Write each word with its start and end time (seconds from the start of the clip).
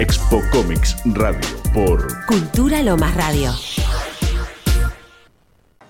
Expo 0.00 0.40
Comics 0.50 0.96
Radio 1.14 1.40
por 1.74 2.24
Cultura 2.26 2.82
Lomas 2.82 3.14
Radio. 3.14 3.52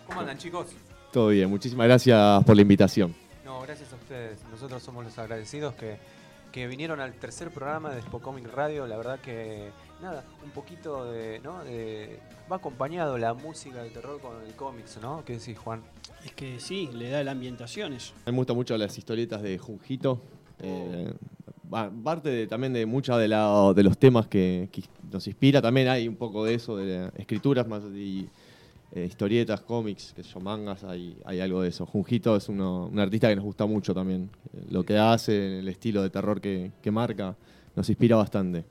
¿Cómo 0.07 0.21
andan 0.21 0.37
chicos? 0.39 0.67
Todo 1.13 1.29
bien, 1.29 1.49
muchísimas 1.49 1.87
gracias 1.87 2.45
por 2.45 2.57
la 2.57 2.62
invitación. 2.62 3.15
No, 3.45 3.61
gracias 3.62 3.93
a 3.93 3.96
ustedes. 3.96 4.38
Nosotros 4.51 4.83
somos 4.83 5.04
los 5.04 5.17
agradecidos 5.19 5.75
que, 5.75 5.99
que 6.53 6.67
vinieron 6.67 7.01
al 7.01 7.15
tercer 7.15 7.51
programa 7.51 7.91
de 7.91 8.01
Expo 8.01 8.21
Comic 8.21 8.53
Radio. 8.53 8.87
La 8.87 8.96
verdad 8.96 9.21
que, 9.21 9.70
nada, 10.02 10.24
un 10.45 10.50
poquito 10.50 11.11
de, 11.11 11.38
¿no? 11.40 11.62
De- 11.64 12.18
va 12.50 12.56
acompañado 12.56 13.16
la 13.18 13.34
música 13.34 13.82
del 13.82 13.92
terror 13.92 14.20
con 14.20 14.42
el 14.45 14.54
cómics, 14.54 14.98
¿no? 15.00 15.24
¿Qué 15.24 15.34
decís, 15.38 15.56
Juan? 15.58 15.82
Es 16.24 16.32
que 16.32 16.58
sí, 16.58 16.90
le 16.92 17.11
da 17.11 17.22
la 17.22 17.30
ambientación 17.32 17.92
eso. 17.92 18.12
A 18.27 18.30
mí 18.30 18.32
me 18.32 18.38
gustan 18.38 18.56
mucho 18.56 18.77
las 18.77 18.96
historietas 18.98 19.40
de 19.42 19.56
Junjito. 19.58 20.20
eh, 20.58 21.12
parte 21.71 22.29
de- 22.29 22.46
también 22.46 22.73
de 22.73 22.84
muchos 22.87 23.16
de, 23.18 23.29
de 23.29 23.82
los 23.82 23.98
temas 23.98 24.27
que, 24.27 24.69
nos 25.11 25.27
inspira. 25.27 25.62
También 25.62 25.88
hay 25.88 26.09
un 26.09 26.16
poco 26.16 26.45
de 26.45 26.55
eso, 26.55 26.77
de 26.77 27.10
escrituras 27.16 27.66
más 27.66 27.83
y 27.95 28.27
eh, 28.93 29.06
historietas, 29.09 29.60
cómics, 29.60 30.12
que 30.15 30.23
son 30.24 30.43
mangas, 30.43 30.83
hay, 30.84 31.16
hay 31.24 31.41
algo 31.41 31.62
de 31.62 31.69
eso. 31.69 31.87
Junjito 31.87 32.37
es 32.37 32.48
uno- 32.48 32.87
un 32.93 32.98
artista 32.98 33.29
que 33.29 33.37
nos 33.37 33.45
gusta 33.45 33.66
mucho 33.66 33.95
también. 33.95 34.29
Lo 34.70 34.83
que 34.84 34.98
hace, 34.98 35.60
el 35.60 35.69
estilo 35.69 36.02
de 36.02 36.10
terror 36.10 36.41
que, 36.41 36.73
que 36.83 36.91
marca, 36.91 37.37
nos 37.77 37.88
inspira 37.88 38.16
bastante. 38.16 38.65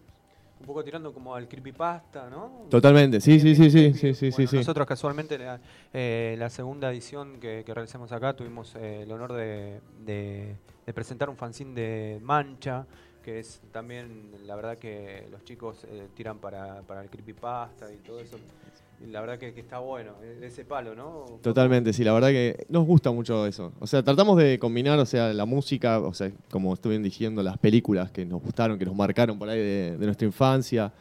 Un 0.59 0.65
poco 0.65 0.83
tirando 0.83 1.13
como 1.13 1.33
al 1.35 1.47
creepypasta, 1.47 2.29
¿no? 2.29 2.65
Totalmente, 2.69 3.21
sí, 3.21 3.39
sí, 3.39 3.55
sí, 3.55 3.69
sí, 3.71 3.93
sí, 3.93 4.13
sí, 4.13 4.29
Bueno, 4.31 4.49
sí. 4.49 4.55
Nosotros 4.57 4.85
casualmente 4.85 5.37
la, 5.37 5.59
eh, 5.93 6.35
la 6.37 6.49
segunda 6.49 6.91
edición 6.91 7.39
que, 7.39 7.63
que 7.65 7.73
realizamos 7.73 8.11
acá 8.11 8.33
tuvimos 8.35 8.75
eh, 8.75 9.03
el 9.03 9.11
honor 9.11 9.33
de, 9.33 9.79
de- 10.05 10.55
de 10.85 10.93
presentar 10.93 11.29
un 11.29 11.37
fanzine 11.37 11.73
de 11.79 12.19
Mancha, 12.21 12.85
que 13.23 13.39
es 13.39 13.61
también, 13.71 14.31
la 14.45 14.55
verdad 14.55 14.77
que 14.77 15.27
los 15.31 15.43
chicos 15.43 15.85
eh, 15.85 16.07
tiran 16.15 16.39
para, 16.39 16.81
para 16.81 17.01
el 17.03 17.09
creepypasta 17.09 17.91
y 17.93 17.97
todo 17.97 18.19
eso. 18.19 18.37
La 19.07 19.21
verdad 19.21 19.37
que, 19.39 19.47
está 19.57 19.79
bueno, 19.79 20.13
eh, 20.21 20.39
ese 20.43 20.65
palo, 20.65 20.93
¿no? 20.93 21.25
Totalmente, 21.41 21.93
sí, 21.93 22.03
la 22.03 22.13
verdad 22.13 22.29
que 22.29 22.65
nos 22.69 22.85
gusta 22.85 23.11
mucho 23.11 23.45
eso. 23.47 23.71
O 23.79 23.87
sea, 23.87 24.03
tratamos 24.03 24.37
de 24.37 24.59
combinar, 24.59 24.99
o 24.99 25.05
sea, 25.05 25.33
la 25.33 25.45
música, 25.45 25.99
o 25.99 26.13
sea, 26.13 26.31
como 26.51 26.73
estuvieron 26.73 27.03
diciendo, 27.03 27.41
las 27.41 27.57
películas 27.57 28.11
que 28.11 28.25
nos 28.25 28.41
gustaron, 28.41 28.77
que 28.77 28.85
nos 28.85 28.95
marcaron 28.95 29.39
por 29.39 29.49
ahí 29.49 29.59
de, 29.59 29.97
de 29.97 30.05
nuestra 30.05 30.27
infancia, 30.27 30.91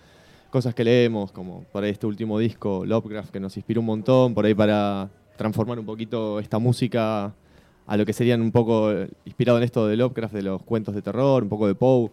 cosas 0.50 0.74
que 0.74 0.84
leemos, 0.84 1.32
como 1.32 1.64
por 1.72 1.84
ahí 1.84 1.91
este 1.91 2.06
último 2.06 2.38
disco, 2.38 2.84
Lovecraft, 2.86 3.30
que 3.30 3.41
nos 3.41 3.56
inspiró 3.56 3.80
un 3.80 3.86
montón, 3.86 4.34
por 4.34 4.46
ahí 4.46 4.54
para 4.54 5.10
transformar 5.36 5.78
un 5.78 5.86
poquito 5.86 6.41
esta 6.41 6.58
música 6.58 7.32
a 7.86 7.96
lo 7.96 8.04
que 8.04 8.12
serían 8.12 8.42
un 8.42 8.52
poco 8.52 8.92
eh, 8.92 9.08
inspirado 9.24 9.56
en 9.58 9.64
esto 9.64 9.86
de 9.86 9.96
Lovecraft, 9.96 10.34
de 10.34 10.42
los 10.42 10.62
cuentos 10.62 10.94
de 10.94 11.00
terror, 11.00 11.42
un 11.42 11.48
poco 11.48 11.66
de 11.66 11.74
Poe. 11.74 12.10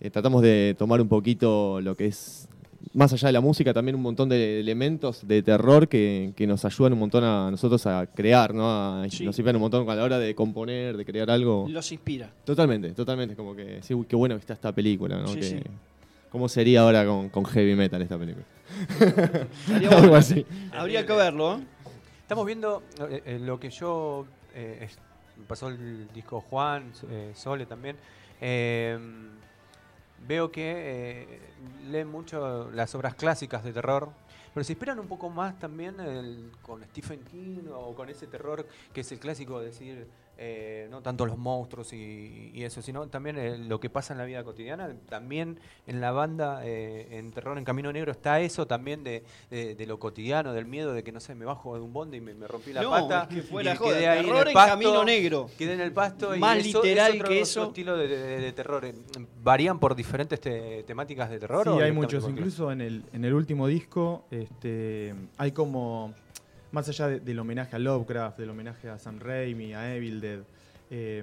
Eh, 0.00 0.10
tratamos 0.10 0.40
de 0.40 0.74
tomar 0.78 1.00
un 1.02 1.08
poquito 1.08 1.80
lo 1.82 1.94
que 1.94 2.06
es, 2.06 2.48
más 2.94 3.12
allá 3.12 3.28
de 3.28 3.32
la 3.32 3.40
música, 3.40 3.72
también 3.72 3.94
un 3.96 4.02
montón 4.02 4.28
de 4.28 4.60
elementos 4.60 5.26
de 5.26 5.42
terror 5.42 5.88
que, 5.88 6.32
que 6.36 6.46
nos 6.46 6.64
ayudan 6.64 6.92
un 6.94 6.98
montón 7.00 7.24
a 7.24 7.50
nosotros 7.50 7.86
a 7.86 8.06
crear, 8.06 8.54
¿no? 8.54 8.68
A- 8.70 9.08
Sí. 9.08 9.24
Nos 9.24 9.36
sirven 9.36 9.56
un 9.56 9.62
montón 9.62 9.88
a 9.88 9.94
la 9.94 10.02
hora 10.04 10.18
de 10.18 10.34
componer, 10.34 10.96
de 10.96 11.04
crear 11.04 11.30
algo. 11.30 11.66
Los 11.68 11.90
inspira. 11.92 12.30
Totalmente, 12.44 12.90
totalmente. 12.92 13.34
Como 13.36 13.54
que, 13.54 13.78
sí, 13.82 13.94
uy, 13.94 14.06
qué 14.06 14.16
bueno 14.16 14.34
que 14.36 14.40
está 14.40 14.54
esta 14.54 14.72
película, 14.72 15.16
¿no? 15.18 15.28
Sí, 15.28 15.34
Que- 15.40 15.42
sí. 15.42 15.60
¿Cómo 16.30 16.48
sería 16.48 16.80
ahora 16.80 17.04
con, 17.04 17.28
con 17.28 17.44
heavy 17.44 17.74
metal 17.74 18.00
esta 18.00 18.16
película? 18.18 18.44
Estaría 18.90 19.88
Algo 19.90 20.00
bueno. 20.00 20.14
así. 20.16 20.46
Habría 20.72 21.04
que 21.04 21.12
verlo. 21.12 21.56
¿eh? 21.58 21.60
Estamos 22.22 22.46
viendo 22.46 22.82
eh, 23.10 23.22
eh, 23.26 23.38
lo 23.38 23.60
que 23.60 23.68
yo. 23.70 24.24
eh, 24.54 24.88
pasó 25.46 25.68
el 25.68 26.08
disco 26.14 26.40
Juan, 26.40 26.90
eh, 27.10 27.32
Sole 27.34 27.66
también. 27.66 27.96
Veo 30.26 30.50
que 30.50 30.62
eh, 30.76 31.40
leen 31.90 32.08
mucho 32.08 32.70
las 32.70 32.94
obras 32.94 33.14
clásicas 33.14 33.64
de 33.64 33.72
terror. 33.72 34.10
Pero 34.54 34.64
se 34.64 34.74
esperan 34.74 34.98
un 35.00 35.08
poco 35.08 35.30
más 35.30 35.58
también 35.58 35.98
el- 36.00 36.52
con 36.60 36.82
Stephen 36.84 37.20
King 37.24 37.68
o 37.74 37.94
con 37.94 38.08
ese 38.10 38.26
terror 38.26 38.66
que 38.92 39.00
es 39.00 39.10
el 39.12 39.18
clásico 39.18 39.58
de 39.60 39.66
decir, 39.66 40.06
eh, 40.44 40.88
no 40.90 41.02
tanto 41.02 41.24
los 41.24 41.38
monstruos 41.38 41.92
y, 41.92 42.50
y 42.52 42.64
eso, 42.64 42.82
sino 42.82 43.06
también 43.06 43.38
eh, 43.38 43.56
lo 43.58 43.78
que 43.78 43.88
pasa 43.88 44.12
en 44.12 44.18
la 44.18 44.24
vida 44.24 44.42
cotidiana. 44.42 44.92
También 45.08 45.60
en 45.86 46.00
la 46.00 46.10
banda, 46.10 46.62
eh, 46.64 47.06
en 47.18 47.30
Terror 47.30 47.56
en 47.58 47.64
Camino 47.64 47.92
Negro, 47.92 48.10
está 48.10 48.40
eso 48.40 48.66
también 48.66 49.04
de, 49.04 49.22
de- 49.50 49.76
de 49.76 49.86
lo 49.86 50.00
cotidiano, 50.00 50.52
del 50.52 50.66
miedo 50.66 50.92
de 50.94 51.04
que, 51.04 51.12
no 51.12 51.20
sé, 51.20 51.36
me 51.36 51.44
bajo 51.44 51.74
de 51.76 51.80
un 51.80 51.92
bonde 51.92 52.16
y 52.16 52.20
me, 52.20 52.34
me 52.34 52.48
rompí 52.48 52.72
la 52.72 52.82
No, 52.82 52.90
pata. 52.90 53.28
es 53.30 53.36
que 53.36 53.42
fue 53.42 53.62
y 53.62 53.76
joda. 53.76 53.92
quedé 53.94 54.08
ahí 54.08 54.24
Terror 54.24 54.42
el 54.42 54.48
en 54.48 54.54
pasto, 54.54 54.70
Camino 54.72 55.04
Negro. 55.04 55.50
Quedé 55.56 55.74
en 55.74 55.80
el 55.80 55.92
pasto 55.92 56.34
y 56.34 56.40
Más 56.40 56.58
eso 56.58 56.66
es 56.68 56.74
literal 56.84 57.12
otro- 57.12 57.28
que 57.28 57.34
otro 57.34 57.42
eso. 57.42 57.62
estilo 57.66 57.96
de, 57.96 58.08
de- 58.08 58.40
de 58.40 58.52
terror. 58.52 58.84
¿Varían 59.42 59.78
por 59.78 59.94
diferentes 59.94 60.40
te- 60.40 60.82
temáticas 60.82 61.30
de 61.30 61.38
terror? 61.38 61.62
Sí, 61.64 61.70
o 61.70 61.78
hay 61.78 61.92
muchos. 61.92 62.28
Incluso 62.28 62.72
en 62.72 62.80
el, 62.80 63.04
en 63.12 63.24
el 63.24 63.32
último 63.34 63.66
disco 63.68 64.24
este, 64.30 65.14
hay 65.38 65.52
como, 65.52 66.14
más 66.72 66.88
allá 66.88 67.08
de- 67.08 67.20
del 67.20 67.38
homenaje 67.38 67.76
a 67.76 67.78
Lovecraft, 67.78 68.38
del 68.38 68.50
homenaje 68.50 68.88
a 68.88 68.98
Sam 68.98 69.18
Raimi, 69.20 69.74
a 69.74 69.94
Evil 69.94 70.20
Dead, 70.20 70.40
eh, 70.90 71.22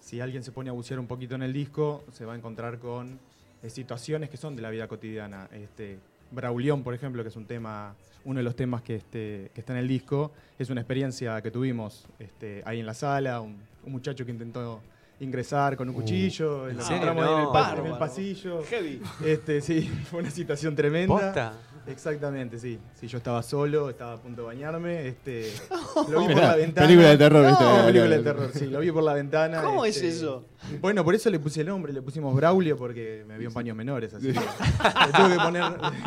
si 0.00 0.20
alguien 0.20 0.42
se 0.42 0.50
pone 0.52 0.70
a 0.70 0.72
bucear 0.72 0.98
un 0.98 1.06
poquito 1.06 1.34
en 1.34 1.42
el 1.42 1.52
disco, 1.52 2.04
se 2.12 2.24
va 2.24 2.32
a 2.32 2.36
encontrar 2.36 2.78
con 2.78 3.18
eh, 3.62 3.70
situaciones 3.70 4.28
que 4.30 4.36
son 4.36 4.56
de 4.56 4.62
la 4.62 4.70
vida 4.70 4.88
cotidiana. 4.88 5.48
Este, 5.52 5.98
Braulión, 6.32 6.82
por 6.82 6.94
ejemplo, 6.94 7.22
que 7.22 7.28
es 7.28 7.36
un 7.36 7.44
tema, 7.46 7.94
uno 8.24 8.38
de 8.38 8.42
los 8.42 8.56
temas 8.56 8.82
que, 8.82 8.96
este, 8.96 9.50
que 9.54 9.60
está 9.60 9.72
en 9.74 9.80
el 9.80 9.88
disco, 9.88 10.32
es 10.58 10.70
una 10.70 10.80
experiencia 10.80 11.40
que 11.42 11.50
tuvimos 11.50 12.06
este, 12.18 12.62
ahí 12.64 12.80
en 12.80 12.86
la 12.86 12.94
sala, 12.94 13.40
un, 13.40 13.56
un 13.84 13.92
muchacho 13.92 14.24
que 14.24 14.32
intentó 14.32 14.80
ingresar 15.20 15.76
con 15.76 15.88
un 15.88 15.94
cuchillo, 15.94 16.68
¿en 16.68 16.78
lo 16.78 16.82
serio? 16.82 17.02
encontramos 17.02 17.24
ahí 17.24 17.72
en 17.72 17.78
el, 17.78 17.86
en 17.86 17.92
el 17.92 17.98
pasillo. 17.98 18.62
Heavy. 18.64 19.00
Este, 19.24 19.60
sí, 19.60 19.82
fue 20.10 20.20
una 20.20 20.30
situación 20.30 20.74
tremenda. 20.74 21.14
¿Posta? 21.14 21.52
Exactamente, 21.86 22.58
sí. 22.58 22.78
Sí, 22.94 23.06
yo 23.08 23.18
estaba 23.18 23.42
solo, 23.42 23.90
estaba 23.90 24.14
a 24.14 24.16
punto 24.16 24.42
de 24.42 24.46
bañarme. 24.46 25.08
Este, 25.08 25.52
lo 26.08 26.20
vi 26.20 26.26
por 26.26 26.28
Mirá, 26.28 26.48
la 26.48 26.56
ventana. 26.56 26.86
película 26.86 27.08
de 27.10 27.18
terror, 27.18 27.46
¿viste? 27.46 27.64
No, 27.64 27.84
película 27.86 28.16
de 28.16 28.22
terror, 28.22 28.50
sí. 28.54 28.66
Lo 28.66 28.80
vi 28.80 28.92
por 28.92 29.02
la 29.02 29.14
ventana. 29.14 29.62
¿Cómo 29.62 29.84
es 29.84 29.96
este, 29.96 30.08
eso? 30.08 30.44
Bueno, 30.80 31.04
por 31.04 31.14
eso 31.14 31.28
le 31.30 31.38
puse 31.40 31.60
el 31.62 31.66
nombre, 31.66 31.92
le 31.92 32.02
pusimos 32.02 32.34
Braulio 32.34 32.76
porque 32.76 33.24
me 33.26 33.36
vio 33.38 33.48
en 33.48 33.54
paños 33.54 33.76
menores. 33.76 34.14
Así 34.14 34.28
que 34.28 34.32
le, 34.40 35.12
tuve 35.12 35.30
que 35.36 35.42
poner, 35.42 35.64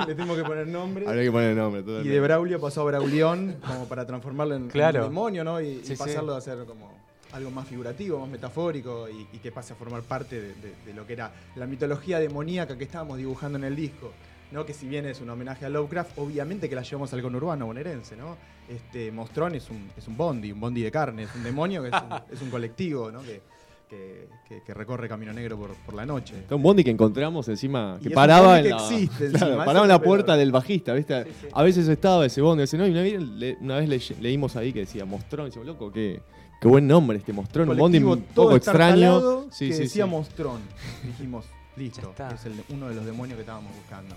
le 0.08 0.16
tengo 0.16 0.36
que 0.36 0.44
poner 0.44 0.68
nombre. 0.68 1.08
Habría 1.08 1.24
que 1.24 1.32
poner 1.32 1.56
nombre. 1.56 1.84
Y 2.04 2.08
de 2.08 2.20
Braulio 2.22 2.60
pasó 2.62 2.82
a 2.82 2.86
Braulión, 2.86 3.58
como 3.66 3.86
para 3.88 4.06
transformarlo 4.06 4.56
en, 4.56 4.68
Claro. 4.70 5.00
en 5.00 5.04
un 5.06 5.10
demonio, 5.10 5.44
¿no? 5.44 5.60
Y, 5.62 5.68
y 5.68 5.76
Sí, 5.80 5.88
sí. 5.88 5.96
pasarlo 5.98 6.36
a 6.36 6.42
ser 6.42 6.60
como 6.66 6.94
algo 7.34 7.52
más 7.52 7.68
figurativo, 7.68 8.18
más 8.20 8.30
metafórico, 8.30 9.10
y, 9.10 9.28
y 9.36 9.40
que 9.40 9.52
pase 9.52 9.74
a 9.74 9.76
formar 9.76 10.04
parte 10.04 10.40
de, 10.40 10.48
de- 10.56 10.74
de 10.86 10.94
lo 10.94 11.06
que 11.06 11.14
era 11.14 11.34
la 11.58 11.66
mitología 11.68 12.18
demoníaca 12.20 12.78
que 12.78 12.86
estábamos 12.86 13.18
dibujando 13.18 13.58
en 13.58 13.66
el 13.66 13.76
disco. 13.76 14.14
¿No? 14.56 14.66
Que 14.66 14.74
si 14.74 14.88
bien 14.88 15.06
es 15.06 15.22
un 15.22 15.30
homenaje 15.30 15.66
a 15.66 15.70
Lovecraft, 15.70 16.18
obviamente 16.18 16.68
que 16.70 16.76
la 16.76 16.82
llevamos 16.82 17.14
al 17.14 17.22
conurbano 17.22 17.66
bonaerense, 17.68 18.16
¿no? 18.16 18.38
Este 18.70 19.12
Mostrón 19.12 19.54
es 19.54 19.70
un, 19.70 19.90
es 19.96 20.08
un 20.08 20.18
bondi, 20.18 20.52
un 20.52 20.60
bondi 20.60 20.82
de 20.82 20.90
carne, 20.90 21.24
es 21.24 21.36
un 21.36 21.44
demonio 21.44 21.84
que 21.84 21.90
es 21.90 21.94
un, 21.94 22.36
es 22.36 22.42
un 22.42 22.50
colectivo, 22.50 23.12
¿no? 23.12 23.22
Que, 23.22 23.42
que- 23.90 24.28
que- 24.48 24.64
que 24.64 24.74
recorre 24.74 25.08
Camino 25.08 25.32
Negro 25.34 25.58
por, 25.58 25.76
por 25.86 25.94
la 25.94 26.06
noche. 26.06 26.36
Está 26.40 26.56
un 26.56 26.64
bondi 26.64 26.84
que 26.84 26.90
encontramos 26.90 27.48
encima, 27.50 28.00
que 28.02 28.08
es 28.10 28.16
paraba 28.16 28.58
en 28.58 28.64
que 28.64 28.70
la, 28.72 28.76
existe 28.78 29.30
Claro, 29.30 29.46
encima, 29.46 29.48
eso 29.50 29.58
paraba 29.66 29.72
en 29.72 29.84
es 29.84 29.88
la 29.90 29.94
lo 29.96 30.00
peor. 30.00 30.08
puerta 30.10 30.38
del 30.38 30.52
bajista, 30.52 30.94
¿viste? 30.94 31.24
Sí, 31.26 31.30
sí. 31.42 31.48
A 31.54 31.62
veces 31.62 31.88
estaba 31.88 32.26
ese 32.26 32.42
bondi, 32.42 32.64
ese, 32.64 32.78
no, 32.80 32.88
y 32.88 32.92
una 32.92 33.02
vez, 33.04 33.22
le- 33.22 33.58
una 33.62 33.76
vez 33.78 33.88
le- 33.90 34.22
leímos 34.22 34.56
ahí 34.56 34.74
que 34.74 34.80
decía 34.80 35.06
Mostrón, 35.06 35.46
y 35.46 35.50
decimos, 35.50 35.68
loco, 35.68 35.92
qué, 35.92 36.22
qué 36.62 36.68
buen 36.68 36.88
nombre 36.88 37.18
este 37.20 37.32
Mostrón, 37.34 37.70
un 37.70 37.78
bondi 37.78 38.00
un 38.00 38.22
todo 38.24 38.46
poco 38.46 38.56
extraño. 38.56 39.46
Sí, 39.52 39.68
que 39.68 39.74
sí, 39.76 39.82
decía 39.84 40.06
sí. 40.06 40.10
Mostrón. 40.10 40.62
Dijimos, 41.04 41.46
listo, 41.78 42.12
es 42.34 42.46
el- 42.46 42.64
uno 42.70 42.90
de 42.90 42.96
los 42.96 43.06
demonios 43.06 43.36
que 43.36 43.42
estábamos 43.42 43.72
buscando. 43.76 44.16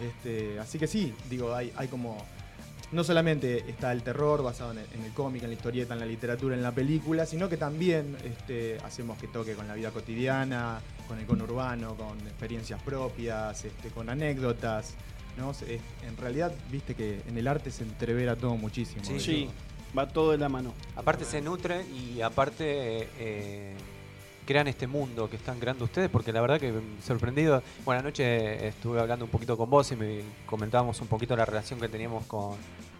Este, 0.00 0.58
así 0.58 0.78
que 0.78 0.86
sí, 0.86 1.14
digo, 1.30 1.54
hay, 1.54 1.72
hay 1.76 1.88
como. 1.88 2.24
No 2.92 3.02
solamente 3.02 3.68
está 3.68 3.90
el 3.92 4.02
terror 4.02 4.42
basado 4.42 4.70
en 4.72 4.78
el, 4.78 4.86
en 4.94 5.02
el 5.04 5.12
cómic, 5.12 5.42
en 5.42 5.48
la 5.50 5.54
historieta, 5.54 5.94
en 5.94 6.00
la 6.00 6.06
literatura, 6.06 6.54
en 6.54 6.62
la 6.62 6.70
película, 6.72 7.26
sino 7.26 7.48
que 7.48 7.56
también 7.56 8.16
este, 8.24 8.78
hacemos 8.84 9.18
que 9.18 9.26
toque 9.26 9.54
con 9.54 9.66
la 9.66 9.74
vida 9.74 9.90
cotidiana, 9.90 10.80
con 11.08 11.18
el 11.18 11.26
conurbano, 11.26 11.96
con 11.96 12.20
experiencias 12.20 12.80
propias, 12.82 13.64
este, 13.64 13.88
con 13.88 14.08
anécdotas. 14.10 14.94
¿no? 15.36 15.50
Es- 15.50 15.62
en 16.06 16.16
realidad, 16.20 16.52
viste 16.70 16.94
que 16.94 17.20
en 17.26 17.36
el 17.36 17.48
arte 17.48 17.72
se 17.72 17.82
entrevera 17.82 18.36
todo 18.36 18.56
muchísimo. 18.56 19.02
Sí, 19.04 19.18
Sí, 19.18 19.48
va 19.98 20.06
todo 20.06 20.30
de 20.30 20.38
la 20.38 20.48
mano. 20.48 20.72
Aparte 20.94 21.24
se 21.24 21.40
nutre 21.40 21.84
y 21.88 22.20
aparte 22.20 23.08
eh, 23.18 23.74
crean 24.44 24.68
este 24.68 24.86
mundo 24.86 25.28
que 25.28 25.36
están 25.36 25.58
creando 25.58 25.84
ustedes, 25.84 26.10
porque 26.10 26.32
la 26.32 26.40
verdad 26.40 26.60
que 26.60 26.72
sorprendido. 27.04 27.62
Bueno, 27.84 28.00
anoche 28.00 28.68
estuve 28.68 29.00
hablando 29.00 29.24
un 29.24 29.30
poquito 29.30 29.56
con 29.56 29.70
vos 29.70 29.90
y 29.92 29.96
me 29.96 30.20
comentábamos 30.46 31.00
un 31.00 31.08
poquito 31.08 31.36
la 31.36 31.44
relación 31.44 31.80
que 31.80 31.88
teníamos 31.88 32.26
con, 32.26 32.56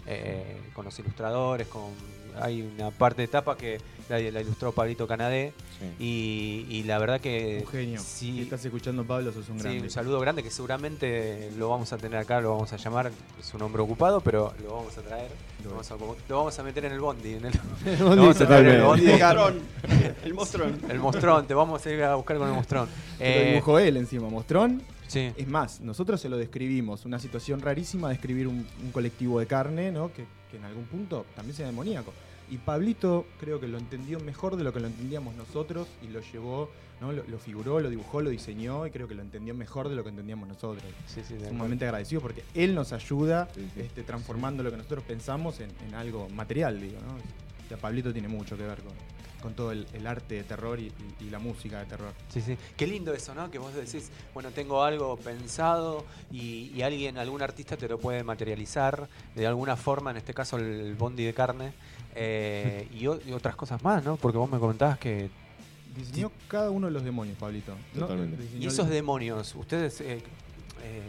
eh, 0.07 0.61
con 0.73 0.85
los 0.85 0.99
ilustradores, 0.99 1.69
con 1.69 1.93
hay 2.41 2.63
una 2.63 2.91
parte 2.91 3.23
de 3.23 3.27
etapa 3.27 3.57
que 3.57 3.81
la, 4.09 4.19
la 4.19 4.41
ilustró 4.41 4.73
Pablito 4.73 5.07
Canadé 5.07 5.53
y, 5.99 6.67
y 6.69 6.83
la 6.85 6.99
verdad 6.99 7.21
que 7.21 7.63
Un 7.65 7.71
genio. 7.71 8.01
Si 8.01 8.41
estás 8.43 8.65
escuchando, 8.65 9.05
Pablo, 9.05 9.33
sos 9.33 9.49
un 9.49 9.59
Sí, 9.59 9.63
grande. 9.65 9.81
un 9.83 9.91
saludo 9.91 10.21
grande 10.21 10.43
que 10.43 10.51
seguramente 10.51 11.51
lo 11.59 11.69
vamos 11.69 11.93
a 11.93 11.99
tener 11.99 12.19
acá, 12.19 12.41
lo 12.41 12.51
vamos 12.53 12.73
a 12.73 12.77
llamar, 12.77 13.11
es 13.41 13.55
un 13.55 13.63
hombre 13.63 13.83
ocupado, 13.83 14.21
pero 14.21 14.53
lo 14.63 14.77
vamos 14.77 14.97
a 14.99 15.03
traer, 15.03 15.31
lo 15.65 15.71
vamos 15.71 15.91
a, 15.91 15.95
lo 16.29 16.37
vamos 16.39 16.59
a 16.59 16.63
meter 16.63 16.85
en 16.87 16.93
el 16.93 17.01
bondi, 17.01 17.35
en 17.35 17.45
el, 17.47 17.53
lo 17.99 18.17
vamos 18.17 18.41
a 18.41 18.47
traer 18.47 18.67
en 18.67 18.75
el 18.77 18.83
bondi. 18.83 19.07
El 19.11 19.15
mostrón. 19.19 19.61
El 20.25 20.35
mostrón. 20.35 20.81
El 20.89 20.99
mostrón, 21.01 21.47
te 21.47 21.55
vamos 21.55 21.85
a 21.87 21.91
ir 21.91 22.03
a 22.03 22.15
buscar 22.15 22.39
con 22.39 22.49
el 22.49 22.55
mostrón. 22.55 22.89
Lo 23.19 23.25
Eh, 23.25 23.51
dibujó 23.53 23.79
él 23.79 23.97
encima, 23.97 24.29
Mostrón. 24.29 24.83
Sí. 25.07 25.33
Es 25.37 25.47
más, 25.49 25.81
nosotros 25.81 26.21
se 26.21 26.29
lo 26.29 26.37
describimos, 26.37 27.05
una 27.05 27.19
situación 27.19 27.61
rarísima 27.61 28.09
de 28.09 28.15
escribir 28.15 28.49
un, 28.49 28.67
un 28.83 28.91
colectivo 28.93 29.39
de 29.41 29.47
carne, 29.47 29.93
¿no? 29.93 30.13
Que, 30.13 30.25
que 30.51 30.57
en 30.57 30.65
algún 30.65 30.85
punto 30.85 31.27
también 31.37 31.57
sea 31.57 31.67
demoníaco. 31.67 32.13
Y 32.51 32.59
Pablito 32.59 33.27
creo 33.41 33.59
que 33.61 33.67
lo 33.69 33.79
entendió 33.79 34.21
mejor 34.21 34.57
de 34.57 34.65
lo 34.65 34.73
que 34.73 34.81
lo 34.81 34.87
entendíamos 34.87 35.35
nosotros 35.35 35.89
y 36.03 36.09
lo 36.09 36.21
llevó, 36.21 36.71
¿no? 37.01 37.11
Lo, 37.13 37.25
lo 37.27 37.39
figuró, 37.39 37.81
lo 37.81 37.89
dibujó, 37.89 38.21
lo 38.21 38.29
diseñó 38.31 38.87
y 38.87 38.91
creo 38.91 39.09
que 39.09 39.15
lo 39.15 39.23
entendió 39.23 39.55
mejor 39.55 39.89
de 39.89 39.95
lo 39.97 40.03
que 40.03 40.11
entendíamos 40.11 40.49
nosotros. 40.49 40.83
Sí. 41.07 41.23
Sumamente 41.49 41.87
agradecido 41.87 42.21
porque 42.21 42.45
él 42.55 42.75
nos 42.75 42.93
ayuda 42.93 43.49
Sí, 43.55 43.67
sí. 43.75 43.81
este, 43.81 44.03
transformando 44.03 44.63
lo 44.63 44.71
que 44.71 44.77
nosotros 44.77 45.05
pensamos 45.05 45.61
en, 45.61 45.71
en 45.89 45.95
algo 45.95 46.29
material, 46.31 46.81
digo, 46.81 46.99
¿no? 47.01 47.15
O 47.15 47.69
sea, 47.69 47.79
Pablito 47.79 48.13
tiene 48.13 48.29
mucho 48.29 48.57
que 48.59 48.63
ver 48.65 48.79
con, 48.83 48.93
con 49.45 49.55
todo 49.55 49.71
el, 49.73 49.87
el 49.93 50.07
arte 50.07 50.37
de 50.37 50.43
terror 50.43 50.81
y, 50.81 50.87
y- 51.21 51.25
y 51.27 51.31
la 51.31 51.39
música 51.39 51.79
de 51.79 51.85
terror. 51.85 52.13
Sí, 52.31 52.41
sí. 52.41 52.57
Qué 52.77 52.87
lindo 52.87 53.13
eso, 53.13 53.35
¿no? 53.35 53.51
Que 53.51 53.59
vos 53.59 53.75
decís, 53.75 54.11
bueno, 54.33 54.51
tengo 54.51 54.83
algo 54.83 55.17
pensado 55.19 56.05
y, 56.33 56.73
y 56.75 56.81
alguien, 56.83 57.19
algún 57.19 57.43
artista 57.43 57.77
te 57.77 57.87
lo 57.87 57.99
puede 57.99 58.25
materializar 58.25 59.07
de 59.37 59.47
alguna 59.47 59.77
forma, 59.77 60.11
en 60.13 60.17
este 60.17 60.33
caso 60.33 60.57
el 60.57 60.95
bondi 60.95 61.25
de 61.25 61.35
carne, 61.35 61.75
eh, 62.15 62.89
y, 62.99 63.07
o- 63.07 63.21
y 63.27 63.33
otras 63.33 63.55
cosas 63.55 63.83
más, 63.85 64.03
¿no? 64.03 64.17
Porque 64.17 64.39
vos 64.39 64.51
me 64.51 64.59
comentabas 64.59 64.99
que... 64.99 65.29
Diseñó 65.95 66.33
cada 66.49 66.71
uno 66.71 66.87
de 66.89 66.93
los 66.95 67.05
demonios, 67.05 67.37
Pablito. 67.39 67.75
Totalmente. 67.95 68.43
Y 68.59 68.67
esos 68.67 68.89
demonios, 68.89 69.55
ustedes... 69.55 70.01
eh, 70.01 70.23
eh, 70.83 71.03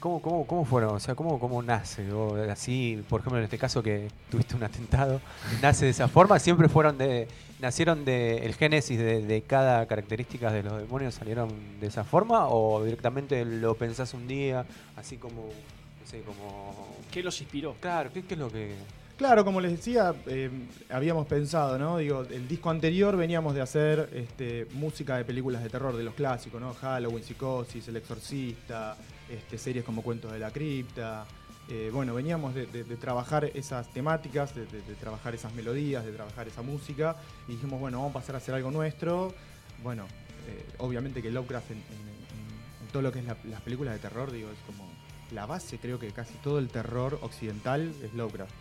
¿Cómo, 0.00 0.20
cómo, 0.20 0.46
¿Cómo 0.46 0.64
fueron? 0.66 0.96
O 0.96 1.00
sea, 1.00 1.14
¿cómo, 1.14 1.40
cómo 1.40 1.62
nace? 1.62 2.12
O 2.12 2.34
así, 2.50 3.02
por 3.08 3.20
ejemplo, 3.20 3.38
en 3.38 3.44
este 3.44 3.56
caso 3.56 3.82
que 3.82 4.08
tuviste 4.30 4.54
un 4.54 4.62
atentado, 4.62 5.18
¿nace 5.62 5.86
de 5.86 5.92
esa 5.92 6.08
forma? 6.08 6.38
¿Siempre 6.38 6.68
fueron 6.68 6.98
de... 6.98 7.26
¿Nacieron 7.64 8.04
de 8.04 8.44
el 8.44 8.52
génesis 8.52 8.98
de, 8.98 9.22
de 9.22 9.40
cada 9.40 9.86
característica 9.86 10.52
de 10.52 10.62
los 10.62 10.78
demonios 10.82 11.14
salieron 11.14 11.48
de 11.80 11.86
esa 11.86 12.04
forma? 12.04 12.48
¿O 12.48 12.84
directamente 12.84 13.42
lo 13.46 13.74
pensás 13.74 14.12
un 14.12 14.28
día, 14.28 14.66
así 14.96 15.16
como, 15.16 15.44
no 15.44 16.06
sé, 16.06 16.20
como... 16.20 16.94
¿Qué 17.10 17.22
los 17.22 17.40
inspiró? 17.40 17.74
Claro, 17.80 18.10
¿qué, 18.12 18.22
qué 18.22 18.34
es 18.34 18.40
lo 18.40 18.50
que...? 18.50 18.74
Claro, 19.16 19.46
como 19.46 19.62
les 19.62 19.70
decía, 19.70 20.14
eh, 20.26 20.50
habíamos 20.90 21.26
pensado, 21.26 21.78
¿no? 21.78 21.96
Digo, 21.96 22.20
el 22.30 22.46
disco 22.46 22.68
anterior 22.68 23.16
veníamos 23.16 23.54
de 23.54 23.62
hacer 23.62 24.10
este, 24.12 24.66
música 24.74 25.16
de 25.16 25.24
películas 25.24 25.62
de 25.62 25.70
terror, 25.70 25.96
de 25.96 26.04
los 26.04 26.12
clásicos, 26.12 26.60
¿no? 26.60 26.74
Halloween, 26.74 27.24
Psicosis, 27.24 27.88
El 27.88 27.96
Exorcista, 27.96 28.94
este, 29.30 29.56
series 29.56 29.86
como 29.86 30.02
Cuentos 30.02 30.30
de 30.32 30.38
la 30.38 30.50
Cripta. 30.50 31.24
Eh, 31.68 31.90
bueno, 31.92 32.14
veníamos 32.14 32.54
de, 32.54 32.66
de- 32.66 32.84
de 32.84 32.96
trabajar 32.96 33.46
esas 33.54 33.88
temáticas, 33.92 34.54
de, 34.54 34.66
trabajar 35.00 35.34
esas 35.34 35.52
melodías, 35.54 36.04
de 36.04 36.12
trabajar 36.12 36.46
esa 36.46 36.60
música, 36.62 37.16
y 37.48 37.52
dijimos, 37.52 37.80
bueno, 37.80 37.98
vamos 37.98 38.10
a 38.10 38.14
pasar 38.20 38.34
a 38.34 38.38
hacer 38.38 38.54
algo 38.54 38.70
nuestro. 38.70 39.34
Bueno, 39.82 40.06
eh, 40.46 40.64
obviamente 40.78 41.22
que 41.22 41.30
Lovecraft 41.30 41.70
en, 41.70 41.78
en- 41.78 41.82
en- 41.82 42.84
en 42.86 42.92
todo 42.92 43.00
lo 43.02 43.10
que 43.12 43.20
es 43.20 43.24
la- 43.24 43.36
las 43.44 43.62
películas 43.62 43.94
de 43.94 44.00
terror, 44.00 44.30
digo, 44.30 44.50
es 44.50 44.58
como 44.66 44.86
la 45.32 45.46
base, 45.46 45.78
creo 45.78 45.98
que 45.98 46.08
casi 46.12 46.34
todo 46.34 46.58
el 46.58 46.68
terror 46.68 47.18
occidental 47.22 47.94
es 48.02 48.12
Lovecraft. 48.12 48.52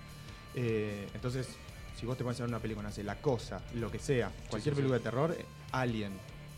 Eh, 0.55 1.07
entonces, 1.13 1.47
si 1.99 2.05
vos 2.05 2.17
te 2.17 2.23
pones 2.23 2.39
a 2.39 2.43
ver 2.43 2.49
una 2.49 2.59
película, 2.59 2.87
no 2.87 2.93
sé, 2.95 3.03
La 3.03 3.15
Cosa, 3.19 3.61
lo 3.75 3.91
que 3.91 3.99
sea, 3.99 4.31
cualquier 4.49 4.61
sí, 4.61 4.69
sí. 4.69 4.75
película 4.75 4.97
de 4.99 5.03
terror, 5.03 5.37
Alien, 5.73 6.13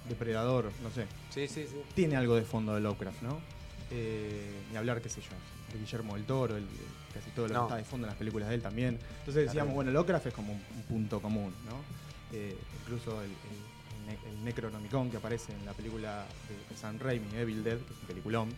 Depredador, 0.08 0.72
no 0.84 0.92
sé, 0.92 1.08
Sí, 1.32 1.48
sí, 1.48 1.66
sí. 1.68 1.82
tiene 1.96 2.16
algo 2.18 2.36
de 2.36 2.44
fondo 2.44 2.76
de 2.76 2.82
Lovecraft, 2.82 3.24
¿no? 3.24 3.40
Ni 4.72 4.78
hablar, 4.78 5.02
qué 5.02 5.10
sé 5.10 5.22
yo, 5.22 5.30
de 5.76 5.82
Guillermo 5.82 6.16
del 6.16 6.24
Toro, 6.26 6.58
el- 6.58 6.66
casi 7.14 7.30
todo 7.32 7.48
lo 7.48 7.54
No. 7.54 7.60
que 7.62 7.66
está 7.66 7.76
de 7.78 7.84
fondo 7.84 8.08
en 8.08 8.10
las 8.10 8.18
películas 8.18 8.50
de 8.50 8.56
él 8.56 8.62
también. 8.62 9.00
Entonces 9.20 9.46
decíamos, 9.46 9.74
bueno, 9.74 9.92
Lovecraft 9.92 10.28
es 10.28 10.34
como 10.34 10.52
un, 10.54 10.62
un 10.76 10.82
punto 10.84 11.22
común, 11.22 11.54
¿no? 11.66 11.78
Eh, 12.36 12.58
incluso 12.82 13.22
el, 13.22 13.30
el- 13.30 13.36
el 14.00 14.06
ne- 14.08 14.30
el 14.32 14.44
Necronomicon 14.46 15.10
que 15.12 15.18
aparece 15.18 15.54
en 15.54 15.66
la 15.66 15.74
película 15.74 16.26
de, 16.70 16.76
Sam 16.78 16.98
Raimi, 17.00 17.28
Evil 17.38 17.64
Dead, 17.64 17.78
que 17.78 17.94
es 17.94 18.00
un 18.02 18.08
peliculón, 18.08 18.50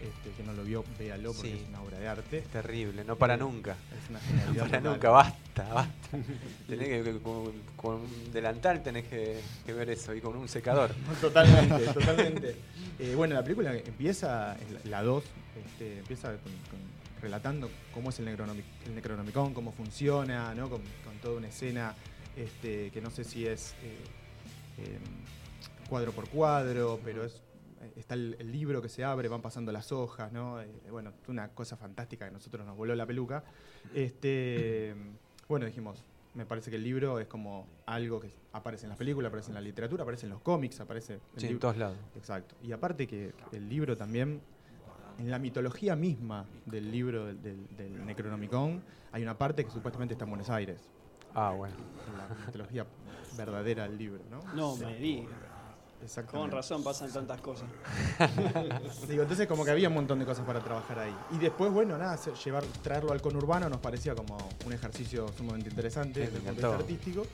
este, 0.00 0.30
que 0.36 0.42
no 0.42 0.52
lo 0.54 0.64
vio, 0.64 0.84
véalo 0.98 1.32
porque 1.32 1.50
Sí. 1.52 1.60
es 1.62 1.68
una 1.68 1.82
obra 1.82 1.98
de 1.98 2.08
arte. 2.08 2.38
Es 2.38 2.48
terrible, 2.48 3.04
no 3.04 3.16
para 3.16 3.34
Eh, 3.34 3.38
nunca. 3.38 3.76
Es 4.02 4.10
una 4.10 4.18
No 4.48 4.54
para 4.54 4.64
total. 4.78 4.82
nunca, 4.82 5.10
basta, 5.10 5.74
basta. 5.74 6.18
tenés 6.68 6.88
que, 6.88 7.18
con, 7.20 7.52
con 7.76 7.94
un 7.96 8.32
delantal 8.32 8.82
tenés 8.82 9.06
que, 9.06 9.40
que 9.66 9.72
ver 9.72 9.90
eso 9.90 10.14
y 10.14 10.20
con 10.20 10.36
un 10.36 10.48
secador. 10.48 10.90
Totalmente, 11.20 11.86
totalmente. 11.92 12.56
Eh, 12.98 13.14
bueno, 13.16 13.34
la 13.34 13.42
película 13.42 13.74
empieza, 13.76 14.56
la 14.84 15.02
2, 15.02 15.24
este, 15.66 15.98
empieza 15.98 16.28
con- 16.32 16.38
con- 16.70 17.00
relatando 17.22 17.70
cómo 17.92 18.08
es 18.10 18.18
el, 18.18 18.28
el 18.28 18.94
Necronomicon, 18.94 19.52
cómo 19.52 19.72
funciona, 19.72 20.54
¿no? 20.54 20.70
con, 20.70 20.80
toda 21.22 21.36
una 21.36 21.48
escena 21.48 21.94
este, 22.34 22.90
que 22.90 23.02
no 23.02 23.10
sé 23.10 23.24
si 23.24 23.46
es 23.46 23.72
eh, 23.82 23.98
eh, 24.78 24.98
cuadro 25.90 26.12
por 26.12 26.28
cuadro, 26.30 26.98
pero 27.04 27.24
es 27.26 27.42
está 27.96 28.14
el, 28.14 28.36
el 28.38 28.52
libro 28.52 28.80
que 28.82 28.88
se 28.88 29.04
abre, 29.04 29.28
van 29.28 29.42
pasando 29.42 29.72
las 29.72 29.92
hojas, 29.92 30.32
¿no? 30.32 30.60
Eh, 30.60 30.68
bueno, 30.90 31.12
una 31.28 31.48
cosa 31.48 31.76
fantástica 31.76 32.24
que 32.26 32.30
a 32.30 32.32
nosotros 32.32 32.66
nos 32.66 32.76
voló 32.76 32.94
la 32.94 33.06
peluca. 33.06 33.42
Este, 33.94 34.94
bueno, 35.48 35.66
dijimos, 35.66 36.04
me 36.34 36.46
parece 36.46 36.70
que 36.70 36.76
el 36.76 36.84
libro 36.84 37.18
es 37.20 37.26
como 37.26 37.66
algo 37.86 38.20
que 38.20 38.30
aparece 38.52 38.84
en 38.86 38.90
las 38.90 38.98
películas, 38.98 39.28
aparece 39.28 39.50
en 39.50 39.54
la 39.54 39.60
literatura, 39.60 40.02
aparece 40.02 40.26
en 40.26 40.30
los 40.30 40.40
cómics, 40.40 40.80
aparece 40.80 41.20
Sí, 41.36 41.46
en 41.48 41.58
todos 41.58 41.76
lados. 41.76 41.96
Exacto. 42.16 42.54
Y 42.62 42.72
aparte 42.72 43.06
que 43.06 43.32
el 43.52 43.68
libro 43.68 43.96
también, 43.96 44.40
en 45.18 45.30
la 45.30 45.38
mitología 45.38 45.96
misma 45.96 46.46
del 46.66 46.90
libro 46.90 47.26
del, 47.26 47.42
del- 47.42 47.76
del 47.76 48.06
Necronomicon, 48.06 48.82
hay 49.12 49.22
una 49.22 49.36
parte 49.36 49.64
que 49.64 49.70
supuestamente 49.70 50.14
está 50.14 50.24
en 50.24 50.30
Buenos 50.30 50.50
Aires. 50.50 50.80
Ah, 51.34 51.52
bueno. 51.56 51.74
En 52.08 52.16
la 52.18 52.46
mitología 52.46 52.86
verdadera 53.36 53.84
del 53.88 53.98
libro, 53.98 54.20
¿no? 54.30 54.40
No 54.54 54.76
me 54.76 54.96
digas. 54.98 55.28
Exactamente. 56.02 56.50
Con 56.50 56.56
razón 56.56 56.82
pasan 56.82 57.12
tantas 57.12 57.40
cosas. 57.40 57.68
Digo, 59.08 59.22
entonces 59.22 59.46
como 59.46 59.64
que 59.64 59.70
había 59.70 59.88
un 59.88 59.94
montón 59.94 60.18
de 60.18 60.24
cosas 60.24 60.44
para 60.46 60.60
trabajar 60.60 60.98
ahí. 60.98 61.14
Y 61.32 61.38
después, 61.38 61.70
bueno, 61.72 61.98
nada, 61.98 62.18
llevar, 62.44 62.64
traerlo 62.82 63.12
al 63.12 63.20
conurbano 63.20 63.68
nos 63.68 63.80
parecía 63.80 64.14
como 64.14 64.36
un 64.64 64.72
ejercicio 64.72 65.28
sumamente 65.36 65.68
interesante 65.68 66.20
desde 66.20 66.36
el 66.36 66.42
punto 66.42 66.60
de 66.60 66.68
vista 66.68 66.82
artístico. 66.82 67.26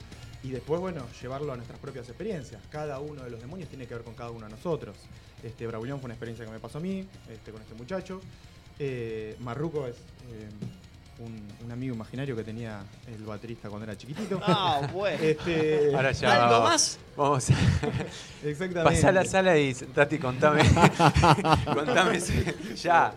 Y 0.42 0.50
después, 0.50 0.80
bueno, 0.80 1.02
llevarlo 1.20 1.52
a 1.52 1.56
nuestras 1.56 1.78
propias 1.78 2.08
experiencias. 2.08 2.60
Cada 2.70 3.00
uno 3.00 3.22
de 3.24 3.30
los 3.30 3.40
demonios 3.40 3.68
tiene 3.68 3.86
que 3.86 3.94
ver 3.94 4.04
con 4.04 4.14
cada 4.14 4.30
uno 4.30 4.46
de 4.46 4.52
nosotros. 4.52 4.96
Este, 5.42 5.66
Braulón 5.66 5.98
fue 5.98 6.06
una 6.06 6.14
experiencia 6.14 6.44
que 6.44 6.52
me 6.52 6.60
pasó 6.60 6.78
a 6.78 6.80
mí, 6.80 7.06
este, 7.28 7.50
con 7.50 7.62
este 7.62 7.74
muchacho. 7.74 8.20
Eh, 8.78 9.36
Marruco 9.40 9.86
es 9.86 9.96
eh, 9.96 10.48
un, 11.18 11.42
un 11.64 11.72
amigo 11.72 11.94
imaginario 11.94 12.36
que 12.36 12.44
tenía 12.44 12.82
el 13.06 13.22
baterista 13.24 13.68
cuando 13.68 13.84
era 13.84 13.96
chiquitito. 13.96 14.38
Ah, 14.46 14.86
bueno. 14.92 15.18
Este, 15.22 15.90
Ahora 15.94 16.12
ya. 16.12 16.46
¿Algo 16.48 16.64
más? 16.68 16.98
Vamos 17.16 17.48
a 17.50 17.54
exactamente. 18.44 18.82
pasar 18.82 19.08
a 19.10 19.12
la 19.12 19.24
sala 19.24 19.56
y 19.56 19.72
sentate 19.72 20.16
y 20.16 20.18
contame. 20.18 20.62
contame 21.74 22.20
ya. 22.74 23.14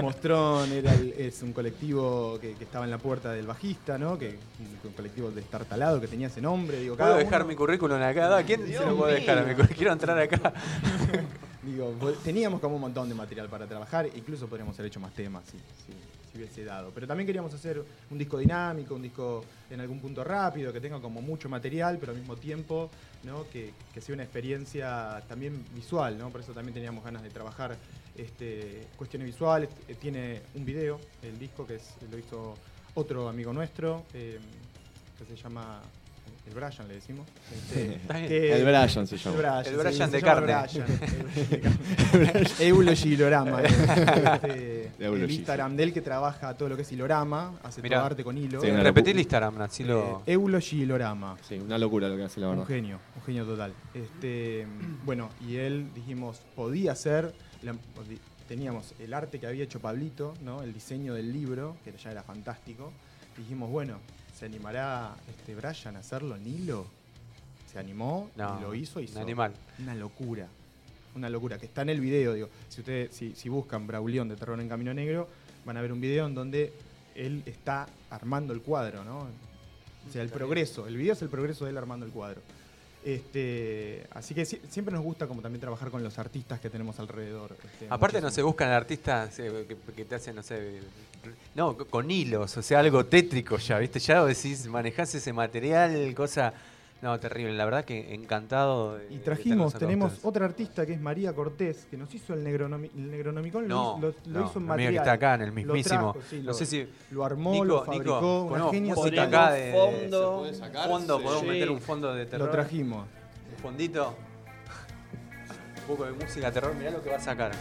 Mostrón 0.00 0.70
era 0.72 0.94
el- 0.94 1.14
es 1.18 1.42
un 1.42 1.52
colectivo 1.52 2.38
que, 2.40 2.54
que 2.54 2.64
estaba 2.64 2.84
en 2.84 2.92
la 2.92 2.98
puerta 2.98 3.32
del 3.32 3.46
bajista, 3.46 3.98
¿no? 3.98 4.16
Que 4.16 4.38
un, 4.84 4.92
colectivo 4.92 5.30
destartalado 5.30 6.00
que 6.00 6.06
tenía 6.06 6.28
ese 6.28 6.40
nombre. 6.40 6.78
Digo, 6.78 6.96
¿Puedo 6.96 7.10
cada 7.10 7.22
dejar 7.22 7.40
uno- 7.42 7.48
mi 7.48 7.56
currículum 7.56 8.00
acá? 8.00 8.42
¿Quién 8.44 8.64
Dios 8.66 8.82
se 8.84 8.88
lo 8.90 8.96
puede 8.96 9.14
dejar 9.20 9.38
a 9.38 9.42
mi? 9.42 9.54
Quiero 9.54 9.92
entrar 9.92 10.16
acá. 10.18 10.52
Digo, 11.62 11.94
teníamos 12.24 12.60
como 12.60 12.76
un 12.76 12.80
montón 12.80 13.08
de 13.08 13.14
material 13.14 13.48
para 13.48 13.66
trabajar, 13.66 14.08
incluso 14.14 14.46
podríamos 14.46 14.78
haber 14.78 14.90
hecho 14.90 15.00
más 15.00 15.12
temas 15.12 15.44
si, 15.46 15.58
hubiese 16.36 16.64
dado. 16.64 16.90
Pero 16.94 17.06
también 17.06 17.26
queríamos 17.26 17.52
hacer 17.52 17.84
un 18.10 18.16
disco 18.16 18.38
dinámico, 18.38 18.94
un 18.94 19.02
disco 19.02 19.44
en 19.68 19.80
algún 19.80 20.00
punto 20.00 20.24
rápido, 20.24 20.72
que 20.72 20.80
tenga 20.80 21.00
como 21.00 21.20
mucho 21.20 21.48
material, 21.48 21.98
pero 21.98 22.12
al 22.12 22.18
mismo 22.18 22.36
tiempo 22.36 22.88
¿no? 23.24 23.46
que, 23.50 23.74
que 23.92 24.00
sea 24.00 24.14
una 24.14 24.22
experiencia 24.22 25.22
también 25.28 25.64
visual, 25.74 26.16
¿no? 26.16 26.30
Por 26.30 26.40
eso 26.40 26.52
también 26.52 26.72
teníamos 26.72 27.04
ganas 27.04 27.22
de 27.22 27.30
trabajar 27.30 27.76
este, 28.16 28.86
cuestiones 28.96 29.26
visuales. 29.26 29.68
Eh, 29.88 29.96
Tiene 29.96 30.42
un 30.54 30.64
video, 30.64 31.00
el 31.22 31.38
disco, 31.38 31.66
que 31.66 31.76
es, 31.76 31.94
lo 32.10 32.16
hizo 32.16 32.54
otro 32.94 33.28
amigo 33.28 33.52
nuestro, 33.52 34.04
eh, 34.14 34.38
que 35.18 35.24
se 35.24 35.36
llama 35.36 35.80
el 36.50 36.54
Brian, 36.54 36.88
le 36.88 36.94
decimos. 36.94 37.26
Este, 37.52 38.00
que- 38.28 38.52
El 38.56 38.64
Brian 38.64 38.88
se 39.06 39.16
llama. 39.16 39.36
el 39.36 39.42
Brian, 39.42 39.58
El 39.58 39.64
sí, 39.64 39.70
Brian 39.76 40.10
se 40.10 40.16
de 40.16 40.22
llama 40.22 40.46
carne. 40.46 40.68
Brian. 41.50 42.50
Eulogilorama. 42.60 43.62
Este, 43.70 44.86
el 44.98 45.04
Eulogy, 45.06 45.34
Instagram 45.36 45.76
de 45.76 45.82
él 45.84 45.92
que 45.92 46.00
trabaja 46.00 46.54
todo 46.54 46.68
lo 46.68 46.76
que 46.76 46.82
es 46.82 46.92
hilorama, 46.92 47.58
hace 47.62 47.80
Mirá. 47.82 47.98
todo 47.98 48.06
arte 48.06 48.24
con 48.24 48.36
hilo. 48.36 48.60
Sí, 48.60 48.66
Eh, 48.68 48.82
Repetí 48.82 49.10
el 49.10 49.18
Instagram, 49.18 49.60
así 49.62 49.84
lo. 49.84 50.22
Eulogilorama. 50.26 51.36
Sí, 51.48 51.58
una 51.58 51.78
locura 51.78 52.08
lo 52.08 52.16
que 52.16 52.24
hace 52.24 52.40
la 52.40 52.48
Un 52.48 52.56
verdad. 52.58 52.66
genio, 52.68 52.98
un 53.16 53.22
genio 53.22 53.44
total. 53.44 53.72
Este, 53.94 54.66
bueno, 55.04 55.30
y 55.46 55.56
él 55.56 55.88
dijimos, 55.94 56.40
podía 56.54 56.94
ser, 56.94 57.32
la- 57.62 57.74
teníamos 58.48 58.94
el 58.98 59.14
arte 59.14 59.38
que 59.38 59.46
había 59.46 59.64
hecho 59.64 59.80
Pablito, 59.80 60.34
¿no? 60.42 60.62
el 60.62 60.72
diseño 60.72 61.14
del 61.14 61.32
libro, 61.32 61.76
que 61.84 61.92
ya 62.02 62.10
era 62.10 62.22
fantástico. 62.22 62.92
Dijimos, 63.36 63.70
bueno, 63.70 63.98
¿se 64.40 64.46
animará 64.46 65.14
este 65.28 65.54
Brian 65.54 65.96
a 65.96 65.98
hacerlo 65.98 66.34
en 66.34 66.46
hilo? 66.46 66.86
Se 67.70 67.78
animó 67.78 68.30
No, 68.36 68.58
y 68.58 68.62
lo 68.62 68.74
hizo, 68.74 68.98
un 68.98 69.04
hizo 69.04 69.20
animal. 69.20 69.52
una 69.78 69.94
locura. 69.94 70.48
Una 71.14 71.28
locura, 71.28 71.58
que 71.58 71.66
está 71.66 71.82
en 71.82 71.90
el 71.90 72.00
video, 72.00 72.32
digo. 72.32 72.48
Si 72.70 72.80
ustedes, 72.80 73.14
si, 73.14 73.34
si 73.34 73.48
buscan 73.50 73.86
Braulión 73.86 74.28
de 74.28 74.36
Terror 74.36 74.58
en 74.58 74.68
Camino 74.68 74.94
Negro, 74.94 75.28
van 75.66 75.76
a 75.76 75.82
ver 75.82 75.92
un 75.92 76.00
video 76.00 76.26
en 76.26 76.34
donde 76.34 76.72
él 77.14 77.42
está 77.44 77.86
armando 78.08 78.54
el 78.54 78.62
cuadro, 78.62 79.04
¿no? 79.04 79.26
O 80.08 80.12
sea, 80.12 80.22
el 80.22 80.30
progreso. 80.30 80.86
El 80.86 80.96
video 80.96 81.12
es 81.12 81.20
el 81.20 81.28
progreso 81.28 81.66
de 81.66 81.72
él 81.72 81.76
armando 81.78 82.06
el 82.06 82.12
cuadro. 82.12 82.40
Este, 83.02 84.06
así 84.10 84.34
que 84.34 84.44
sí- 84.44 84.60
siempre 84.68 84.94
nos 84.94 85.02
gusta 85.02 85.26
como 85.26 85.40
también 85.40 85.60
trabajar 85.60 85.90
con 85.90 86.02
los 86.02 86.18
artistas 86.18 86.60
que 86.60 86.68
tenemos 86.68 86.98
alrededor. 87.00 87.56
este, 87.64 87.86
Aparte 87.88 88.20
no 88.20 88.30
se 88.30 88.42
buscan 88.42 88.70
artistas 88.70 89.38
eh, 89.38 89.64
que, 89.66 89.76
que 89.94 90.04
te 90.04 90.14
hacen, 90.16 90.36
no 90.36 90.42
sé, 90.42 90.80
no, 91.54 91.76
co- 91.76 91.86
con 91.86 92.10
hilos, 92.10 92.56
o 92.56 92.62
sea, 92.62 92.80
algo 92.80 93.06
tétrico 93.06 93.56
ya, 93.56 93.78
¿viste? 93.78 93.98
Ya 94.00 94.22
decís, 94.24 94.66
manejás 94.66 95.14
ese 95.14 95.32
material, 95.32 96.14
cosa, 96.14 96.52
no, 97.02 97.18
terrible, 97.18 97.54
la 97.54 97.64
verdad 97.64 97.84
que 97.84 98.14
encantado. 98.14 98.96
de- 98.98 99.06
Y 99.14 99.18
trajimos, 99.18 99.72
tenemos 99.74 100.08
ustedes. 100.12 100.24
otra 100.26 100.44
artista 100.44 100.84
que 100.84 100.92
es 100.92 101.00
María 101.00 101.32
Cortés, 101.34 101.86
que 101.90 101.96
nos 101.96 102.14
hizo 102.14 102.34
el, 102.34 102.44
Negronomi- 102.44 102.90
el 102.94 103.68
No, 103.68 103.98
lo, 104.00 104.10
hizo- 104.10 104.18
lo- 104.26 104.40
no, 104.40 104.46
hizo 104.46 104.58
en 104.58 104.66
la 104.66 104.76
mía 104.76 104.90
material. 104.90 104.92
que 104.92 104.96
está 104.98 105.12
acá 105.12 105.34
en 105.34 105.40
el 105.42 105.48
Lo 105.48 105.54
mismísimo. 105.54 106.12
trajo, 106.12 106.26
sí, 106.28 106.38
no 106.40 106.42
lo- 106.44 106.54
sé 106.54 106.66
si 106.66 106.88
Lo 107.10 107.24
armó, 107.24 107.52
Nico, 107.52 107.64
lo 107.64 107.74
Nico, 107.80 107.84
fabricó, 107.86 108.40
una 108.42 108.50
ponemos 108.50 108.72
genia 108.72 108.94
música 108.94 109.22
acá 109.22 109.52
de 109.52 109.72
fondo. 109.72 110.30
¿Se 110.32 110.38
puede 110.40 110.54
sacar? 110.54 110.88
fondo, 110.88 111.16
Sí. 111.18 111.22
podemos 111.24 111.42
Sí. 111.42 111.48
meter 111.48 111.70
un 111.70 111.80
fondo 111.80 112.14
de 112.14 112.26
terror. 112.26 112.46
Lo 112.46 112.52
trajimos. 112.52 113.06
Un 113.50 113.62
fondito. 113.62 114.14
Un 115.80 115.86
poco 115.96 116.04
de 116.04 116.12
música 116.12 116.46
de 116.46 116.52
terror, 116.52 116.74
mirá 116.74 116.90
lo 116.90 117.02
que 117.02 117.10
va 117.10 117.16
a 117.16 117.20
sacar. 117.20 117.52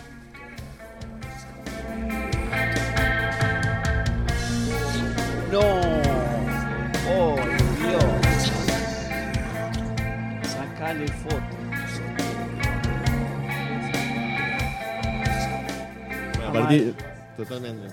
Sacale 10.99 11.07
foto. 11.07 11.55
Bueno, 16.35 16.49
a 16.49 16.53
partir. 16.53 16.95
Totalmente. 17.37 17.87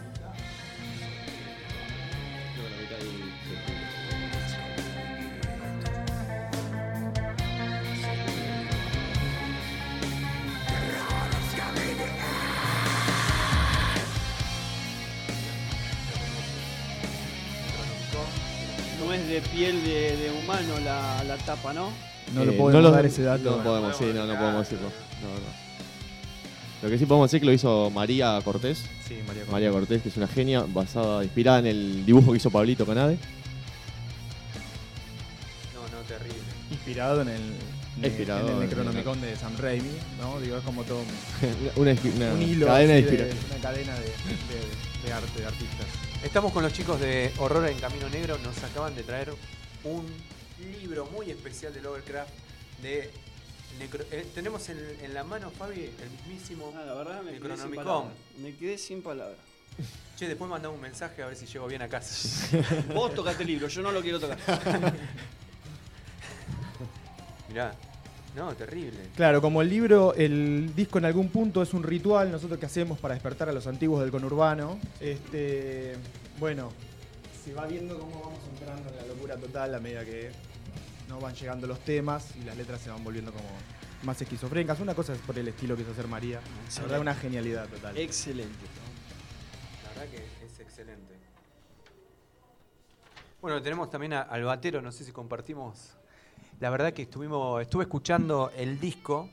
No 18.99 19.13
es 19.13 19.29
de 19.29 19.41
piel 19.43 19.85
de, 19.85 20.17
de 20.17 20.31
humano 20.33 20.81
la, 20.81 21.23
la 21.23 21.37
tapa, 21.37 21.73
¿no? 21.73 21.93
No 22.35 22.45
lo 22.45 22.53
Eh, 22.53 22.57
podemos 22.57 22.83
lo- 22.83 22.91
dar 22.91 23.07
ese 23.07 23.23
dato. 23.23 23.57
No 23.57 23.63
podemos, 23.63 23.97
sí, 23.97 24.05
no, 24.15 24.27
no 24.27 24.35
podemos 24.39 24.61
decirlo. 24.69 24.89
No, 25.23 25.29
no. 25.29 25.67
Lo 26.83 26.91
que 26.91 26.99
sí 26.99 27.07
podemos 27.07 27.31
decir 27.31 27.41
que 27.41 27.47
lo 27.47 27.53
hizo 27.53 27.91
María 27.91 28.39
Cortés. 28.45 28.79
Sí, 29.07 29.15
María 29.27 29.43
Cortés. 29.43 29.49
María 29.53 29.71
Cortés, 29.71 30.03
que 30.03 30.09
es 30.11 30.17
una 30.17 30.27
genia, 30.29 30.65
basada, 30.69 31.23
inspirada 31.25 31.61
en 31.61 31.67
el 31.67 32.05
dibujo 32.05 32.33
que 32.33 32.37
hizo 32.39 32.51
Pablito 32.51 32.85
Canade. 32.85 33.17
No, 35.75 35.81
no, 35.97 36.03
terrible. 36.07 36.39
Inspirado 36.71 37.23
en 37.23 37.29
el, 37.29 37.41
Inspirado 38.05 38.49
en 38.49 38.55
el 38.55 38.61
Necronomicon 38.69 39.21
de 39.23 39.37
Sam 39.37 39.57
Raimi, 39.59 39.89
¿no? 40.21 40.39
Digo, 40.41 40.59
es 40.59 40.65
como 40.65 40.83
todo 40.85 40.99
un, 41.01 41.07
una, 41.83 41.93
una 42.17 42.33
un 42.35 42.43
hilo, 42.43 42.67
cadena 42.67 42.93
de 42.95 43.03
de- 43.03 43.35
una 43.51 43.63
cadena 43.63 43.95
de, 43.95 44.01
de- 44.05 45.07
de 45.07 45.13
arte, 45.13 45.41
de 45.41 45.47
artistas. 45.47 45.87
Estamos 46.23 46.53
con 46.53 46.63
los 46.63 46.73
chicos 46.73 47.01
de 47.01 47.33
Horror 47.39 47.69
en 47.69 47.79
Camino 47.79 48.09
Negro. 48.11 48.37
Nos 48.45 48.63
acaban 48.65 48.95
de 48.95 49.03
traer 49.03 49.33
un 49.85 50.05
libro 50.81 51.07
muy 51.07 51.31
especial 51.31 51.73
de 51.75 51.81
Lovecraft. 51.83 52.31
De 52.83 53.11
necro- 53.81 54.05
eh, 54.11 54.27
tenemos 54.35 54.69
en, 54.69 54.79
en 55.03 55.15
la 55.15 55.25
mano, 55.25 55.51
Fabi, 55.51 55.81
el 55.85 56.11
mismísimo 56.29 56.73
Ah, 56.77 56.85
la 56.85 56.95
verdad 56.95 57.23
me 57.23 57.31
quedé 57.33 57.41
sin 57.41 57.49
Necronomicon. 57.49 57.85
palabras. 57.85 58.13
Me 58.39 58.55
quedé 58.57 58.79
sin 58.79 59.03
palabras. 59.03 59.39
Che, 60.17 60.27
después 60.29 60.49
mandame 60.49 60.75
un 60.75 60.81
mensaje 60.81 61.23
a 61.23 61.27
ver 61.27 61.37
si 61.37 61.45
llego 61.47 61.67
bien 61.67 61.83
a 61.83 61.89
casa. 61.89 62.49
Vos 62.95 63.15
tocaste 63.15 63.43
el 63.43 63.49
libro, 63.49 63.69
yo 63.69 63.83
no 63.83 63.93
lo 63.93 64.01
quiero 64.01 64.19
tocar. 64.19 64.39
Mirá. 67.49 67.75
No, 68.35 68.55
terrible. 68.55 68.99
Claro, 69.17 69.41
como 69.41 69.63
el 69.63 69.71
libro, 69.71 70.13
el 70.15 70.75
disco 70.77 70.99
en 70.99 71.07
algún 71.07 71.29
punto 71.31 71.63
es 71.63 71.73
un 71.73 71.83
ritual, 71.83 72.31
nosotros 72.31 72.59
que 72.61 72.67
hacemos 72.67 72.99
para 72.99 73.15
despertar 73.15 73.49
a 73.49 73.53
los 73.53 73.67
antiguos 73.67 74.01
del 74.03 74.11
conurbano. 74.11 74.79
Este, 75.01 75.95
bueno, 76.39 76.71
se 77.47 77.55
va 77.55 77.65
viendo 77.67 77.97
cómo 77.97 78.23
vamos 78.23 78.41
entrando 78.51 78.91
en 78.91 78.97
la 78.97 79.07
locura 79.07 79.37
total 79.37 79.73
a 79.77 79.79
medida 79.79 80.05
que 80.05 80.33
nos 81.09 81.23
van 81.23 81.33
llegando 81.33 81.69
los 81.69 81.79
temas 81.79 82.35
y 82.35 82.43
las 82.43 82.57
letras 82.57 82.81
se 82.81 82.91
van 82.91 83.05
volviendo 83.05 83.33
como 83.33 83.49
más 84.03 84.21
esquizofrénicas. 84.21 84.81
Una 84.81 84.97
cosa 84.97 85.13
es 85.13 85.21
por 85.21 85.39
el 85.39 85.47
estilo 85.47 85.77
que 85.77 85.83
hizo 85.83 85.93
hacer 85.93 86.09
María. 86.09 86.41
La 86.75 86.83
verdad, 86.83 87.01
una 87.01 87.15
genialidad 87.15 87.69
total. 87.69 87.97
Excelente. 87.97 88.67
La 89.85 89.89
verdad 89.91 90.11
que 90.13 90.45
es 90.45 90.59
excelente. 90.59 91.15
Bueno, 93.41 93.63
tenemos 93.63 93.91
también 93.91 94.15
al 94.15 94.43
batero, 94.43 94.83
no 94.83 94.91
sé 94.91 95.05
si 95.05 95.13
compartimos. 95.13 95.97
La 96.59 96.69
verdad 96.71 96.93
que 96.93 97.03
estuvimos, 97.03 97.63
estuve 97.63 97.85
escuchando 97.85 98.51
el 98.57 98.81
disco 98.81 99.31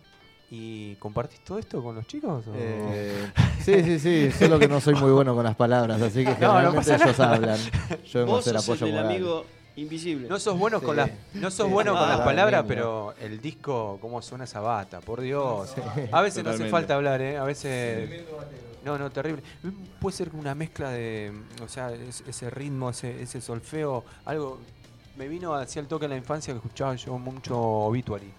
y 0.56 0.96
compartís 0.98 1.40
todo 1.40 1.58
esto 1.58 1.82
con 1.82 1.96
los 1.96 2.06
chicos. 2.06 2.46
o- 2.48 2.52
Eh, 2.56 3.32
sí, 3.60 3.84
sí, 3.84 4.00
sí, 4.00 4.32
solo 4.32 4.60
que 4.60 4.68
no 4.68 4.80
soy 4.80 4.94
muy 4.94 5.10
bueno 5.12 5.34
con 5.34 5.44
las 5.44 5.56
palabras, 5.56 6.00
así 6.00 6.20
que 6.24 6.26
no 6.30 6.36
generalmente 6.36 6.92
pasa 6.92 6.96
ellos 7.06 7.20
hablan. 7.20 7.58
Yo 8.06 8.20
vengo 8.20 8.34
a 8.34 8.36
Vos 8.36 8.44
sos 8.46 8.52
el 8.54 8.58
apoyo 8.58 8.88
moral. 8.88 9.06
amigo 9.08 9.46
invisible. 9.78 10.30
No 10.30 10.38
sos 10.40 10.56
bueno 10.60 10.80
con 10.80 10.96
las, 10.96 11.10
no 11.34 11.50
sos 11.50 11.66
Sí, 11.66 11.74
bueno 11.74 11.98
con 11.98 12.08
las 12.08 12.20
palabras, 12.20 12.62
bien, 12.62 12.68
pero 12.68 13.16
el 13.20 13.42
disco, 13.42 13.98
cómo 14.00 14.22
suena 14.22 14.44
esa 14.44 14.60
bata, 14.60 15.02
por 15.02 15.22
Dios. 15.22 15.74
A 16.12 16.22
veces 16.22 16.44
no 16.44 16.52
hace 16.52 16.60
totalmente. 16.60 16.70
falta 16.70 16.94
hablar, 16.96 17.20
¿eh? 17.22 17.38
A 17.40 17.44
veces. 17.46 18.24
No, 18.86 19.00
no, 19.00 19.10
terrible. 19.10 19.42
Puede 20.00 20.16
ser 20.16 20.30
una 20.36 20.54
mezcla 20.54 20.92
de, 20.92 21.32
o 21.64 21.68
sea, 21.68 21.92
es- 21.94 22.24
ese 22.28 22.52
ritmo, 22.52 22.92
ese, 22.92 23.24
ese 23.24 23.42
solfeo, 23.42 24.04
algo. 24.26 24.60
Me 25.18 25.28
vino 25.28 25.54
hacia 25.56 25.80
el 25.80 25.88
toque 25.88 26.06
en 26.06 26.12
la 26.12 26.18
infancia 26.18 26.54
que 26.54 26.58
escuchaba 26.58 26.94
yo 26.96 27.18
mucho 27.18 27.58
Obituary. 27.60 28.32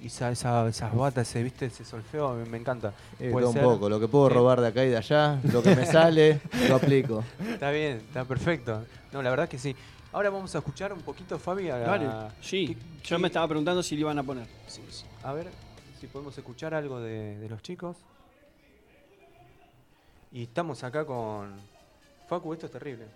Y 0.00 0.08
esa, 0.08 0.30
esa- 0.30 0.68
esas 0.68 0.94
batas, 0.94 1.28
ese, 1.28 1.42
¿viste? 1.42 1.66
Ese 1.66 1.84
solfeo, 1.84 2.34
me, 2.34 2.44
me 2.44 2.58
encanta. 2.58 2.92
Eh, 3.18 3.32
un 3.32 3.52
ser. 3.52 3.62
poco, 3.62 3.88
lo 3.88 3.98
que 3.98 4.08
puedo 4.08 4.28
Sí. 4.28 4.34
robar 4.34 4.60
de 4.60 4.68
acá 4.68 4.84
y 4.84 4.90
de 4.90 4.96
allá, 4.98 5.40
lo 5.52 5.62
que 5.62 5.74
me 5.74 5.86
sale, 5.86 6.40
lo 6.68 6.76
aplico. 6.76 7.24
Está 7.48 7.70
bien, 7.70 7.96
está 7.98 8.24
perfecto. 8.24 8.84
No, 9.12 9.22
la 9.22 9.30
verdad 9.30 9.48
que 9.48 9.58
sí. 9.58 9.74
Ahora 10.12 10.28
vamos 10.30 10.54
a 10.54 10.58
escuchar 10.58 10.92
un 10.92 11.00
poquito, 11.00 11.38
Fabi. 11.38 11.70
A, 11.70 11.78
Dale. 11.78 12.08
Sí, 12.42 12.68
¿Qué- 12.68 12.74
yo 13.08 13.16
qué- 13.16 13.22
me 13.22 13.28
estaba 13.28 13.48
preguntando 13.48 13.82
si 13.82 13.94
le 13.94 14.02
iban 14.02 14.18
a 14.18 14.22
poner. 14.22 14.46
Sí, 14.66 14.82
sí. 14.90 15.04
A 15.22 15.32
ver 15.32 15.48
si 16.00 16.06
podemos 16.06 16.36
escuchar 16.36 16.74
algo 16.74 17.00
de, 17.00 17.38
de 17.38 17.48
los 17.48 17.62
chicos. 17.62 17.96
Y 20.32 20.42
estamos 20.44 20.84
acá 20.84 21.04
con. 21.06 21.54
Facu, 22.28 22.52
esto 22.52 22.66
es 22.66 22.72
terrible. 22.72 23.06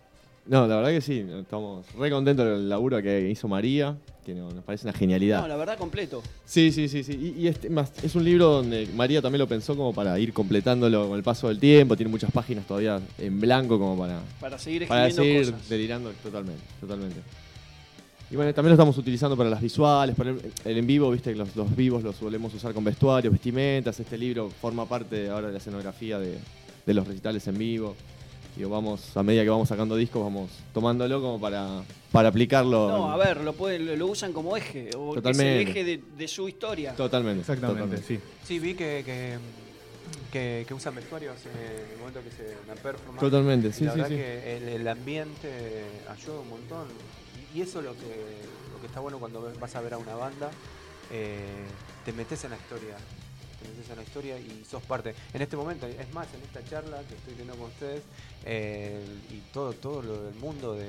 No, 0.50 0.66
la 0.66 0.74
verdad 0.78 0.90
que 0.90 1.00
sí, 1.00 1.24
estamos 1.40 1.86
re 1.96 2.10
contentos 2.10 2.44
del 2.44 2.68
laburo 2.68 3.00
que 3.00 3.30
hizo 3.30 3.46
María, 3.46 3.96
que 4.26 4.34
no- 4.34 4.50
nos 4.50 4.64
parece 4.64 4.84
una 4.88 4.92
genialidad. 4.92 5.42
No, 5.42 5.46
la 5.46 5.54
verdad, 5.54 5.78
completo. 5.78 6.24
Sí, 6.44 6.72
sí, 6.72 6.88
sí, 6.88 7.04
sí. 7.04 7.34
Y, 7.38 7.42
y 7.42 7.46
este, 7.46 7.70
más, 7.70 7.92
es 8.02 8.16
un 8.16 8.24
libro 8.24 8.46
donde 8.46 8.88
María 8.96 9.22
también 9.22 9.38
lo 9.38 9.46
pensó 9.46 9.76
como 9.76 9.94
para 9.94 10.18
ir 10.18 10.32
completándolo 10.32 11.08
con 11.08 11.16
el 11.16 11.22
paso 11.22 11.46
del 11.46 11.60
tiempo. 11.60 11.96
Tiene 11.96 12.10
muchas 12.10 12.32
páginas 12.32 12.66
todavía 12.66 13.00
en 13.18 13.38
blanco 13.40 13.78
como 13.78 13.96
para, 13.96 14.20
Para 14.40 14.58
seguir 14.58 14.88
para 14.88 15.06
escribiendo 15.06 15.44
seguir 15.44 15.54
cosas. 15.54 15.68
delirando 15.68 16.10
totalmente, 16.20 16.62
totalmente. 16.80 17.20
Y 18.32 18.34
bueno, 18.34 18.52
también 18.52 18.70
lo 18.70 18.74
estamos 18.74 18.98
utilizando 18.98 19.36
para 19.36 19.50
las 19.50 19.60
visuales, 19.62 20.16
para 20.16 20.30
el, 20.30 20.40
el 20.64 20.78
en 20.78 20.86
vivo, 20.86 21.12
viste 21.12 21.30
que 21.30 21.36
los, 21.38 21.54
los 21.54 21.76
vivos 21.76 22.02
los 22.02 22.16
solemos 22.16 22.52
usar 22.54 22.74
con 22.74 22.82
vestuarios, 22.82 23.30
vestimentas. 23.32 24.00
Este 24.00 24.18
libro 24.18 24.50
forma 24.50 24.84
parte 24.84 25.28
ahora 25.30 25.46
de 25.46 25.52
la 25.52 25.58
escenografía 25.60 26.18
de, 26.18 26.38
de 26.86 26.94
los 26.94 27.06
recitales 27.06 27.46
en 27.46 27.56
vivo. 27.56 27.94
Y 28.56 28.64
vamos, 28.64 29.16
a 29.16 29.22
medida 29.22 29.42
que 29.44 29.48
vamos 29.50 29.68
sacando 29.68 29.96
discos, 29.96 30.22
vamos 30.22 30.50
tomándolo 30.74 31.20
como 31.20 31.40
para, 31.40 31.82
para 32.12 32.28
aplicarlo. 32.28 32.88
No, 32.88 33.10
a 33.12 33.16
ver, 33.16 33.38
lo, 33.38 33.52
pueden, 33.54 33.86
lo, 33.86 33.96
lo 33.96 34.06
usan 34.08 34.32
como 34.32 34.56
eje. 34.56 34.90
O 34.96 35.12
que 35.14 35.18
es 35.20 35.24
el 35.28 35.34
Totalmente. 35.34 35.62
eje 35.70 35.84
de, 35.84 36.00
de 36.18 36.28
su 36.28 36.48
historia. 36.48 36.94
Totalmente. 36.94 37.40
Exactamente, 37.40 37.82
totalmente. 37.82 38.06
sí. 38.06 38.20
Sí, 38.44 38.58
vi 38.58 38.74
que, 38.74 39.02
que, 39.06 39.38
que, 40.32 40.64
que 40.66 40.74
usan 40.74 40.94
vestuarios 40.94 41.36
en 41.46 41.92
el 41.92 41.98
momento 41.98 42.20
que 42.22 42.30
se 42.30 42.56
una 42.64 42.74
performance. 42.74 43.20
Totalmente, 43.20 43.72
sí, 43.72 43.84
la 43.84 43.92
sí, 43.92 43.98
verdad 44.00 44.10
sí. 44.10 44.16
que 44.16 44.56
el, 44.56 44.68
el 44.68 44.88
ambiente 44.88 45.84
ayuda 46.10 46.40
un 46.40 46.48
montón. 46.50 46.88
Y, 47.54 47.58
y 47.58 47.62
eso 47.62 47.78
es 47.78 47.84
lo 47.86 47.92
que, 47.92 48.06
lo 48.74 48.80
que 48.80 48.86
está 48.88 49.00
bueno 49.00 49.18
cuando 49.18 49.52
vas 49.60 49.74
a 49.76 49.80
ver 49.80 49.94
a 49.94 49.98
una 49.98 50.14
banda. 50.16 50.50
eh, 51.12 51.64
te 52.04 52.12
metes 52.12 52.44
en 52.44 52.50
la 52.50 52.56
historia. 52.56 52.96
Te 53.60 53.68
metes 53.68 53.90
en 53.90 53.96
la 53.96 54.02
historia 54.02 54.38
y 54.38 54.64
sos 54.68 54.82
parte. 54.82 55.14
En 55.34 55.42
este 55.42 55.56
momento, 55.56 55.86
es 55.86 56.12
más, 56.14 56.26
en 56.34 56.42
esta 56.42 56.64
charla 56.68 56.98
que 57.08 57.14
estoy 57.14 57.34
teniendo 57.34 57.56
con 57.56 57.68
ustedes, 57.70 58.02
eh, 58.44 59.04
y 59.30 59.38
todo, 59.52 59.72
todo 59.74 60.02
lo 60.02 60.22
del 60.24 60.34
mundo 60.36 60.74
de, 60.74 60.86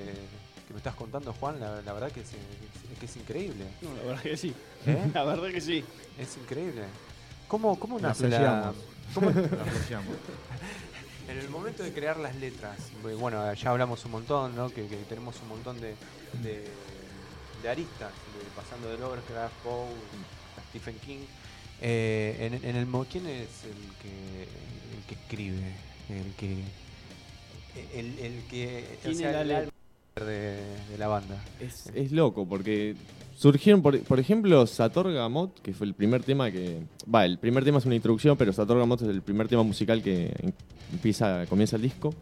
que 0.68 0.74
me 0.74 0.78
estás 0.78 0.96
contando, 0.96 1.34
Juan, 1.34 1.60
la, 1.60 1.82
la 1.82 1.94
verdad 1.94 2.12
que 2.12 2.22
es, 2.22 2.28
es- 2.30 2.98
que 3.00 3.06
es 3.06 3.16
increíble. 3.18 3.66
No, 3.82 3.94
la 3.96 4.04
verdad 4.04 4.22
que 4.24 4.38
sí. 4.38 4.54
¿Eh? 4.86 5.10
La 5.13 5.24
verdad 5.24 5.50
que 5.50 5.60
sí. 5.62 5.84
Es 6.20 6.38
increíble. 6.38 6.84
¿Cómo, 7.48 7.78
cómo 7.80 8.00
nace 8.00 8.30
la, 8.30 8.74
cómo- 9.13 9.30
en 11.28 11.38
el 11.38 11.50
momento 11.50 11.84
de 11.84 11.92
crear 11.92 12.18
las 12.18 12.36
letras? 12.36 12.78
eh, 13.06 13.13
Bueno, 13.16 13.51
ya 13.54 13.70
hablamos 13.72 14.06
un 14.06 14.12
montón, 14.12 14.56
¿no? 14.56 14.70
Que, 14.70 14.88
que 14.88 14.98
tenemos 15.10 15.36
un 15.42 15.50
montón 15.50 15.80
de, 15.82 15.96
de, 16.44 16.68
de 17.63 17.70
aristas, 17.70 18.12
de- 18.12 18.50
pasando 18.56 18.90
de 18.90 18.98
Lovecraft, 18.98 19.54
Poe, 19.63 19.88
a 20.58 20.62
Stephen 20.70 20.98
King. 21.00 21.25
Eh, 21.81 22.35
en, 22.61 22.69
en 22.69 22.75
el 22.75 22.85
¿Quién 23.11 23.25
es 23.27 23.63
el 23.65 23.81
que, 24.01 24.43
el 24.97 25.03
que 25.07 25.15
escribe? 25.15 25.73
El 26.09 26.33
que. 26.35 26.63
El, 27.97 28.19
el 28.19 28.43
que. 28.50 28.85
Tiene 29.01 29.15
o 29.15 29.19
sea, 29.19 29.31
la 29.31 29.41
el 29.41 29.51
alma 29.51 29.71
de, 30.15 30.59
de 30.91 30.97
la 30.97 31.07
banda. 31.07 31.43
Es, 31.59 31.88
es 31.95 32.11
loco 32.11 32.45
porque 32.47 32.95
surgieron, 33.38 33.81
por, 33.81 34.00
por 34.01 34.19
ejemplo, 34.19 34.67
Sator 34.67 35.11
Gamot, 35.11 35.61
que 35.61 35.73
fue 35.73 35.88
el 35.88 35.93
primer 35.93 36.23
tema 36.23 36.51
que. 36.51 36.81
Va, 37.13 37.25
el 37.25 37.39
primer 37.39 37.63
tema 37.63 37.79
es 37.79 37.85
una 37.85 37.95
introducción, 37.95 38.38
pero 38.38 38.53
Sator 38.53 38.77
Gamot 38.77 39.01
es 39.01 39.07
el 39.07 39.21
primer 39.21 39.47
tema 39.47 39.63
musical 39.63 40.03
que 40.03 40.27
em- 40.39 40.51
empieza, 40.91 41.45
comienza 41.47 41.77
el 41.77 41.81
disco. 41.81 42.13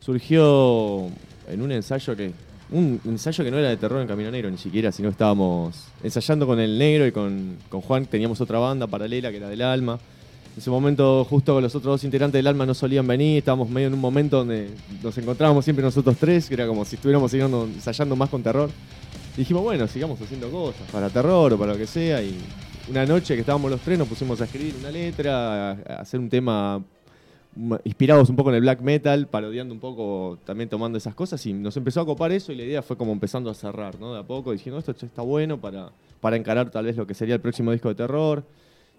Surgió 0.00 1.08
en 1.48 1.62
un 1.62 1.70
ensayo 1.72 2.16
que. 2.16 2.32
Un 2.70 3.00
ensayo 3.04 3.44
que 3.44 3.50
no 3.50 3.58
era 3.58 3.68
de 3.68 3.76
terror 3.76 4.00
en 4.02 4.08
Caminonero 4.08 4.50
ni 4.50 4.58
siquiera, 4.58 4.90
sino 4.90 5.08
estábamos 5.08 5.84
ensayando 6.02 6.46
con 6.46 6.58
el 6.58 6.76
negro 6.78 7.06
y 7.06 7.12
con, 7.12 7.56
con 7.68 7.80
Juan, 7.80 8.06
teníamos 8.06 8.40
otra 8.40 8.58
banda 8.58 8.86
paralela 8.86 9.30
que 9.30 9.36
era 9.36 9.48
del 9.48 9.62
alma. 9.62 10.00
En 10.56 10.60
ese 10.60 10.70
momento, 10.70 11.24
justo 11.24 11.60
los 11.60 11.74
otros 11.74 11.92
dos 11.92 12.04
integrantes 12.04 12.38
del 12.38 12.46
alma 12.46 12.64
no 12.64 12.72
solían 12.72 13.06
venir, 13.06 13.38
estábamos 13.38 13.68
medio 13.68 13.88
en 13.88 13.94
un 13.94 14.00
momento 14.00 14.38
donde 14.38 14.70
nos 15.02 15.16
encontrábamos 15.18 15.64
siempre 15.64 15.84
nosotros 15.84 16.16
tres, 16.18 16.48
que 16.48 16.54
era 16.54 16.66
como 16.66 16.84
si 16.84 16.96
estuviéramos 16.96 17.32
ensayando 17.34 18.16
más 18.16 18.30
con 18.30 18.42
terror. 18.42 18.70
Y 19.36 19.40
dijimos, 19.40 19.62
bueno, 19.62 19.86
sigamos 19.86 20.18
haciendo 20.18 20.50
cosas, 20.50 20.90
para 20.90 21.10
terror 21.10 21.52
o 21.52 21.58
para 21.58 21.74
lo 21.74 21.78
que 21.78 21.86
sea. 21.86 22.22
Y 22.22 22.34
una 22.88 23.04
noche 23.04 23.34
que 23.34 23.40
estábamos 23.40 23.70
los 23.70 23.82
tres 23.82 23.98
nos 23.98 24.08
pusimos 24.08 24.40
a 24.40 24.44
escribir 24.44 24.74
una 24.80 24.90
letra, 24.90 25.72
a 25.72 26.00
hacer 26.00 26.18
un 26.18 26.30
tema 26.30 26.82
inspirados 27.84 28.28
un 28.28 28.36
poco 28.36 28.50
en 28.50 28.56
el 28.56 28.60
black 28.60 28.80
metal, 28.80 29.26
parodiando 29.28 29.72
un 29.72 29.80
poco, 29.80 30.38
también 30.44 30.68
tomando 30.68 30.98
esas 30.98 31.14
cosas. 31.14 31.44
Y 31.46 31.52
nos 31.52 31.76
empezó 31.76 32.00
a 32.00 32.06
copar 32.06 32.32
eso 32.32 32.52
y 32.52 32.56
la 32.56 32.64
idea 32.64 32.82
fue 32.82 32.96
como 32.96 33.12
empezando 33.12 33.50
a 33.50 33.54
cerrar, 33.54 33.98
¿no? 33.98 34.12
De 34.12 34.20
a 34.20 34.22
poco, 34.22 34.52
diciendo, 34.52 34.78
esto 34.78 34.92
está 34.92 35.22
bueno 35.22 35.58
para, 35.60 35.90
para 36.20 36.36
encarar 36.36 36.70
tal 36.70 36.84
vez 36.84 36.96
lo 36.96 37.06
que 37.06 37.14
sería 37.14 37.34
el 37.34 37.40
próximo 37.40 37.72
disco 37.72 37.88
de 37.88 37.94
terror. 37.94 38.44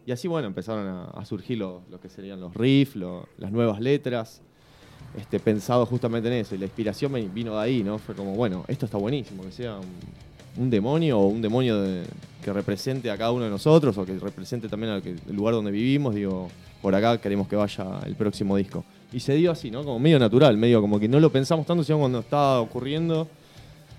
Y 0.05 0.11
así, 0.11 0.27
bueno, 0.27 0.47
empezaron 0.47 0.87
a, 0.87 1.25
surgir 1.25 1.57
lo, 1.57 1.81
lo 1.91 1.99
que 1.99 2.09
serían 2.09 2.39
los 2.39 2.53
riffs, 2.53 2.95
las 3.37 3.51
nuevas 3.51 3.81
letras, 3.81 4.41
este, 5.17 5.39
pensado 5.39 5.85
justamente 5.85 6.29
en 6.29 6.35
eso. 6.35 6.55
Y 6.55 6.57
la 6.57 6.65
inspiración 6.65 7.13
vino 7.33 7.55
de 7.55 7.61
ahí, 7.61 7.83
¿no? 7.83 7.97
Fue 7.97 8.15
como, 8.15 8.33
bueno, 8.33 8.63
esto 8.67 8.85
está 8.85 8.97
buenísimo, 8.97 9.43
que 9.43 9.51
sea 9.51 9.77
un, 9.77 9.85
un 10.57 10.69
demonio 10.69 11.19
o 11.19 11.27
un 11.27 11.41
demonio 11.41 11.81
de- 11.81 12.03
que 12.43 12.53
represente 12.53 13.11
a 13.11 13.17
cada 13.17 13.31
uno 13.31 13.43
de 13.45 13.49
nosotros 13.49 13.97
o 13.97 14.05
que 14.05 14.17
represente 14.17 14.69
también 14.69 14.93
al 14.93 15.01
que- 15.01 15.15
el 15.29 15.35
lugar 15.35 15.53
donde 15.53 15.71
vivimos. 15.71 16.15
Digo, 16.15 16.49
por 16.81 16.95
acá 16.95 17.17
queremos 17.19 17.47
que 17.47 17.55
vaya 17.55 17.99
el 18.05 18.15
próximo 18.15 18.55
disco. 18.55 18.83
Y 19.11 19.19
se 19.19 19.33
dio 19.35 19.51
así, 19.51 19.71
¿no? 19.71 19.83
Como 19.83 19.99
medio 19.99 20.19
natural, 20.19 20.57
medio 20.57 20.81
como 20.81 20.99
que 20.99 21.07
no 21.07 21.19
lo 21.19 21.29
pensamos 21.31 21.65
tanto, 21.65 21.83
sino 21.83 21.99
cuando 21.99 22.19
estaba 22.19 22.61
ocurriendo 22.61 23.27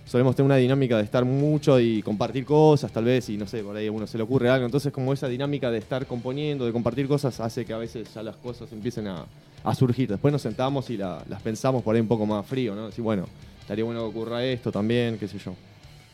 solemos 0.06 0.34
tener 0.34 0.46
una 0.46 0.56
dinámica 0.56 0.96
de 0.96 1.02
estar 1.02 1.26
mucho 1.26 1.78
y 1.78 2.00
compartir 2.02 2.46
cosas, 2.46 2.90
tal 2.90 3.04
vez, 3.04 3.28
y 3.28 3.36
no 3.36 3.46
sé, 3.46 3.62
por 3.62 3.76
ahí 3.76 3.88
a 3.88 3.92
uno 3.92 4.06
se 4.06 4.16
le 4.16 4.24
ocurre 4.24 4.48
algo. 4.48 4.64
Entonces, 4.64 4.90
como 4.90 5.12
esa 5.12 5.28
dinámica 5.28 5.70
de 5.70 5.76
estar 5.78 6.06
componiendo, 6.06 6.64
de 6.64 6.72
compartir 6.72 7.06
cosas, 7.06 7.38
hace 7.40 7.66
que 7.66 7.74
a 7.74 7.78
veces 7.78 8.14
ya 8.14 8.22
las 8.22 8.36
cosas 8.36 8.72
empiecen 8.72 9.06
a, 9.08 9.26
surgir. 9.74 10.08
Después 10.08 10.32
nos 10.32 10.40
sentamos 10.40 10.88
y 10.88 10.96
la- 10.96 11.22
las 11.28 11.42
pensamos 11.42 11.82
por 11.82 11.94
ahí 11.94 12.00
un 12.00 12.08
poco 12.08 12.24
más 12.24 12.46
frío, 12.46 12.74
¿no? 12.74 12.86
Decir, 12.86 13.04
bueno, 13.04 13.26
estaría 13.60 13.84
bueno 13.84 14.00
que 14.00 14.06
ocurra 14.06 14.42
esto 14.42 14.72
también, 14.72 15.18
qué 15.18 15.28
sé 15.28 15.38
yo. 15.38 15.52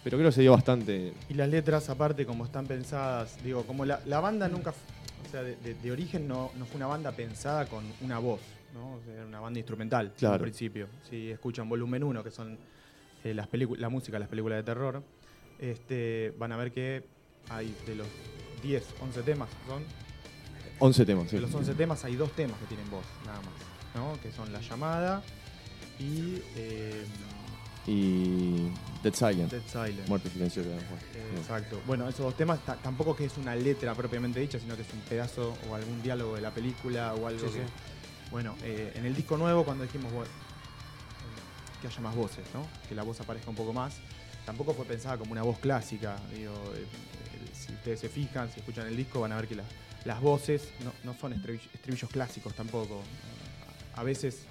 Pero 0.04 0.18
creo 0.18 0.28
que 0.28 0.34
se 0.34 0.42
dio 0.42 0.52
bastante. 0.52 1.12
Y 1.30 1.34
las 1.34 1.48
letras, 1.48 1.88
aparte, 1.88 2.26
como 2.26 2.44
están 2.44 2.66
pensadas, 2.66 3.42
digo, 3.42 3.64
como 3.64 3.84
la, 3.86 4.00
la 4.06 4.20
banda 4.20 4.48
nunca, 4.48 4.70
o 4.70 5.30
sea, 5.30 5.42
de, 5.42 5.56
de- 5.56 5.74
de 5.74 5.92
origen 5.92 6.28
no, 6.28 6.50
no 6.56 6.66
fue 6.66 6.76
una 6.76 6.86
banda 6.86 7.10
pensada 7.12 7.64
con 7.66 7.82
una 8.02 8.18
voz, 8.18 8.40
¿no? 8.74 8.96
O 8.96 9.00
sea, 9.04 9.14
era 9.14 9.24
una 9.26 9.40
banda 9.40 9.58
instrumental 9.58 10.12
Claro. 10.18 10.34
al 10.34 10.40
principio. 10.40 10.88
Si 11.08 11.30
escuchan 11.30 11.68
volumen 11.68 12.04
1, 12.04 12.22
que 12.22 12.30
son 12.30 12.58
eh, 13.24 13.32
las 13.34 13.48
la 13.78 13.88
música, 13.88 14.16
de 14.16 14.20
las 14.20 14.28
películas 14.28 14.58
de 14.58 14.62
terror, 14.62 15.02
este, 15.58 16.34
van 16.38 16.52
a 16.52 16.56
ver 16.58 16.70
que 16.72 17.02
hay 17.48 17.74
de 17.86 17.94
los 17.96 18.06
10, 18.62 18.84
11 19.00 19.22
temas, 19.22 19.48
son 19.66 19.82
11 20.80 21.06
temas, 21.06 21.30
sí. 21.30 21.36
de 21.36 21.42
los 21.42 21.54
11 21.54 21.74
temas 21.74 22.04
hay 22.04 22.16
dos 22.16 22.30
temas 22.32 22.58
que 22.58 22.66
tienen 22.66 22.90
voz, 22.90 23.04
nada 23.24 23.38
más, 23.38 23.54
¿no? 23.94 24.20
Que 24.20 24.30
son 24.32 24.52
La 24.52 24.60
Llamada 24.60 25.22
y 25.98 26.42
eh, 26.56 27.04
Y 27.86 28.70
Dead 29.02 29.14
Silent. 29.14 29.50
Dead 29.52 29.62
Silence. 29.70 30.08
Muerte 30.08 30.30
silenciosa. 30.30 30.70
Eh, 30.70 31.36
Exacto. 31.38 31.80
Bueno, 31.86 32.08
esos 32.08 32.24
dos 32.24 32.36
temas 32.36 32.58
ta- 32.64 32.76
tampoco 32.76 33.14
que 33.14 33.26
es 33.26 33.36
una 33.36 33.54
letra 33.54 33.94
propiamente 33.94 34.40
dicha, 34.40 34.58
sino 34.58 34.74
que 34.76 34.82
es 34.82 34.92
un 34.92 35.00
pedazo 35.00 35.56
o 35.68 35.74
algún 35.74 36.02
diálogo 36.02 36.36
de 36.36 36.40
la 36.42 36.50
película 36.50 37.14
o 37.14 37.26
algo 37.26 37.40
Sí, 37.40 37.46
que- 37.58 37.64
sí. 37.64 37.70
Bueno, 38.30 38.56
eh, 38.62 38.92
en 38.94 39.04
el 39.04 39.14
disco 39.14 39.36
nuevo 39.36 39.64
cuando 39.64 39.84
dijimos 39.84 40.12
bueno, 40.12 40.30
que 41.80 41.86
haya 41.88 42.00
más 42.00 42.14
voces, 42.16 42.44
¿no? 42.54 42.66
Que 42.88 42.94
la 42.94 43.02
voz 43.02 43.20
aparezca 43.20 43.50
un 43.50 43.56
poco 43.56 43.72
más. 43.72 43.96
Tampoco 44.46 44.72
fue 44.74 44.84
pensada 44.86 45.18
como 45.18 45.32
una 45.32 45.42
voz 45.42 45.58
clásica. 45.58 46.16
Digo, 46.34 46.52
eh, 46.74 46.80
eh, 46.86 46.86
si 47.54 47.72
ustedes 47.74 48.00
se 48.00 48.08
fijan, 48.08 48.50
si 48.52 48.60
escuchan 48.60 48.86
el 48.86 48.96
disco, 48.96 49.20
van 49.20 49.32
a 49.32 49.36
ver 49.36 49.46
que 49.46 49.54
la- 49.56 49.64
las 50.06 50.20
voces 50.20 50.68
no, 50.82 50.92
no 51.04 51.18
son 51.18 51.34
estribillos, 51.34 51.68
estribillos 51.74 52.10
clásicos 52.10 52.54
tampoco. 52.54 53.02
A 53.94 54.02
veces, 54.02 54.46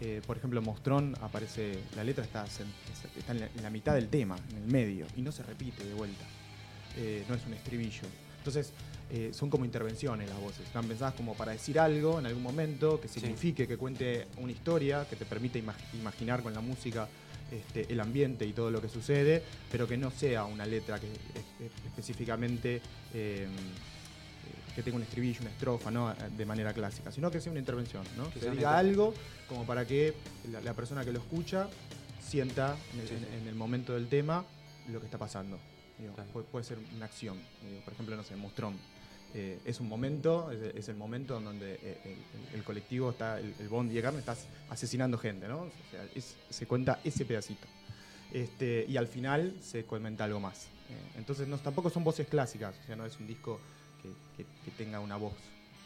eh, 0.00 0.20
por 0.26 0.36
ejemplo, 0.36 0.60
Mostrón 0.62 1.14
aparece, 1.20 1.78
la 1.96 2.04
letra 2.04 2.24
está, 2.24 2.46
en, 3.28 3.40
la, 3.62 3.70
mitad 3.70 3.94
del 3.94 4.08
tema, 4.08 4.36
en 4.50 4.56
el 4.56 4.66
medio, 4.66 5.06
y 5.16 5.22
no 5.22 5.32
se 5.32 5.42
repite 5.42 5.84
de 5.84 5.94
vuelta. 5.94 6.24
Eh, 6.96 7.24
no 7.28 7.34
es 7.34 7.44
un 7.46 7.54
estribillo. 7.54 8.02
Entonces, 8.38 8.72
eh, 9.10 9.30
son 9.32 9.50
como 9.50 9.64
intervenciones 9.64 10.28
las 10.28 10.38
voces. 10.40 10.60
Están 10.66 10.86
pensadas 10.86 11.14
como 11.14 11.34
para 11.34 11.52
decir 11.52 11.78
algo 11.78 12.18
en 12.18 12.26
algún 12.26 12.42
momento, 12.42 13.00
que 13.00 13.08
signifique, 13.08 13.66
que 13.66 13.76
cuente 13.76 14.26
una 14.38 14.52
historia, 14.52 15.06
que 15.08 15.16
te 15.16 15.24
permita 15.24 15.58
imag- 15.58 15.74
imaginar 15.94 16.42
con 16.42 16.52
la 16.54 16.60
música 16.60 17.08
este, 17.50 17.92
el 17.92 18.00
ambiente 18.00 18.44
y 18.46 18.52
todo 18.52 18.70
lo 18.70 18.80
que 18.80 18.88
sucede, 18.88 19.42
pero 19.70 19.86
que 19.86 19.96
no 19.96 20.10
sea 20.10 20.44
una 20.44 20.66
letra 20.66 20.98
que 20.98 21.06
es- 21.06 21.12
es- 21.66 21.86
específicamente 21.86 22.80
eh, 23.14 23.46
que 24.74 24.82
tenga 24.82 24.96
un 24.96 25.02
estribillo, 25.02 25.40
una 25.42 25.50
estrofa, 25.50 25.90
¿no? 25.90 26.12
de 26.14 26.46
manera 26.46 26.72
clásica, 26.72 27.12
sino 27.12 27.30
que 27.30 27.40
sea 27.40 27.50
una 27.52 27.60
intervención, 27.60 28.04
¿no? 28.16 28.30
que 28.30 28.40
se 28.40 28.50
diga 28.50 28.76
algo 28.76 29.14
como 29.48 29.64
para 29.64 29.86
que 29.86 30.14
la, 30.50 30.60
la 30.60 30.74
persona 30.74 31.04
que 31.04 31.12
lo 31.12 31.18
escucha 31.20 31.68
sienta 32.20 32.76
en 32.94 33.00
el, 33.00 33.08
Sí, 33.08 33.14
sí. 33.18 33.24
en- 33.32 33.42
en 33.42 33.48
el 33.48 33.54
momento 33.54 33.94
del 33.94 34.08
tema 34.08 34.44
lo 34.88 34.98
que 35.00 35.06
está 35.06 35.18
pasando. 35.18 35.58
Digo, 35.98 36.12
Claro. 36.14 36.30
puede, 36.32 36.46
puede 36.46 36.64
ser 36.64 36.78
una 36.96 37.04
acción. 37.04 37.38
Digo, 37.62 37.80
por 37.84 37.92
ejemplo, 37.94 38.16
no 38.16 38.24
sé, 38.24 38.34
Mostrón. 38.36 38.76
Eh, 39.36 39.58
es 39.64 39.80
un 39.80 39.88
momento, 39.88 40.50
es, 40.52 40.74
es 40.76 40.88
el 40.88 40.96
momento 40.96 41.38
en 41.38 41.44
donde 41.44 41.74
eh, 41.82 41.98
el, 42.04 42.10
el- 42.12 42.54
el 42.54 42.64
colectivo 42.64 43.10
está, 43.10 43.38
el, 43.40 43.54
el 43.58 43.68
Bond 43.68 43.92
y 43.92 43.96
el 43.96 44.02
Carmen 44.02 44.20
está 44.20 44.36
asesinando 44.70 45.18
gente, 45.18 45.46
¿no? 45.48 45.62
O 45.62 45.70
sea, 45.90 46.04
es- 46.14 46.36
se 46.50 46.66
cuenta 46.66 47.00
ese 47.04 47.24
pedacito. 47.24 47.66
Este, 48.32 48.84
y 48.88 48.96
al 48.96 49.06
final 49.06 49.54
se 49.60 49.84
comenta 49.84 50.24
algo 50.24 50.40
más. 50.40 50.64
Eh, 50.90 51.18
entonces 51.18 51.46
no, 51.48 51.58
tampoco 51.58 51.90
son 51.90 52.04
voces 52.04 52.26
clásicas, 52.28 52.74
o 52.82 52.86
sea, 52.86 52.96
no 52.96 53.06
es 53.06 53.18
un 53.18 53.26
disco 53.26 53.60
que, 54.36 54.46
tenga 54.76 55.00
una 55.00 55.16
voz, 55.16 55.34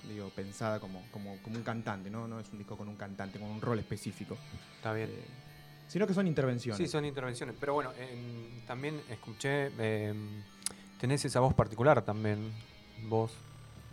digo, 0.09 0.31
pensada 0.31 0.81
como, 0.81 1.03
como, 1.11 1.37
como 1.43 1.57
un 1.57 1.63
cantante, 1.63 2.11
¿no? 2.11 2.27
No 2.29 2.41
es 2.41 2.51
un 2.53 2.59
disco 2.59 2.77
con 2.77 2.89
un 2.89 2.97
cantante, 2.97 3.39
con 3.39 3.49
un 3.49 3.61
rol 3.61 3.79
específico. 3.79 4.37
Está 4.77 4.93
bien. 4.93 5.11
Eh, 5.11 5.25
sino 5.89 6.07
que 6.07 6.15
son 6.15 6.27
intervenciones. 6.27 6.77
Sí, 6.79 6.87
son 6.87 7.05
intervenciones. 7.05 7.55
Pero 7.59 7.75
bueno, 7.75 7.93
em, 7.99 8.61
también 8.67 9.01
escuché, 9.09 9.71
em, 9.79 10.43
tenés 11.01 11.25
esa 11.25 11.41
voz 11.41 11.55
particular 11.55 12.03
también, 12.03 12.51
vos, 13.09 13.33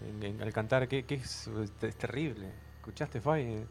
en- 0.06 0.24
en- 0.24 0.42
al 0.42 0.52
cantar, 0.52 0.88
que, 0.88 1.04
que 1.06 1.16
es, 1.16 1.48
es 1.82 1.96
terrible. 1.96 2.50
¿Escuchaste, 2.80 3.22
Fai? 3.22 3.66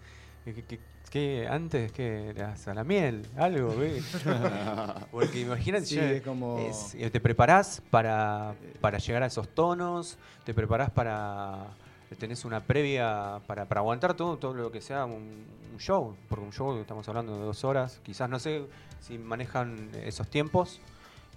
Eh, 0.47 0.53
Que, 0.55 0.63
que- 0.65 0.81
que 1.11 1.47
antes 1.49 1.93
que 1.93 2.31
eras 2.31 2.67
a 2.67 2.75
la 2.75 2.83
miel, 2.83 3.25
algo, 3.37 3.77
¿ve? 3.77 4.03
Porque 5.13 5.41
imagínate, 5.41 5.87
Sí, 5.87 5.95
ya 5.97 6.11
es 6.11 6.23
como- 6.23 6.59
es- 6.59 6.95
eh, 6.97 7.09
te 7.09 7.21
preparás 7.21 7.81
para, 7.91 8.55
para 8.81 8.99
llegar 8.99 9.23
a 9.23 9.27
esos 9.27 9.49
tonos, 9.49 10.19
te 10.45 10.53
preparás 10.55 10.91
para. 10.91 11.67
tenés 12.19 12.45
una 12.45 12.61
previa 12.61 13.41
para, 13.47 13.65
para 13.67 13.81
aguantar 13.81 14.15
todo, 14.15 14.37
todo 14.39 14.55
lo 14.55 14.71
que 14.71 14.81
sea 14.81 15.05
un, 15.05 15.45
un 15.73 15.79
show, 15.79 16.15
porque 16.29 16.45
un 16.45 16.53
show 16.53 16.77
estamos 16.79 17.09
hablando 17.09 17.37
de 17.39 17.45
dos 17.45 17.65
horas, 17.65 18.01
quizás 18.05 18.29
no 18.31 18.39
sé 18.39 18.65
si 19.01 19.19
manejan 19.19 19.91
esos 20.05 20.29
tiempos. 20.29 20.81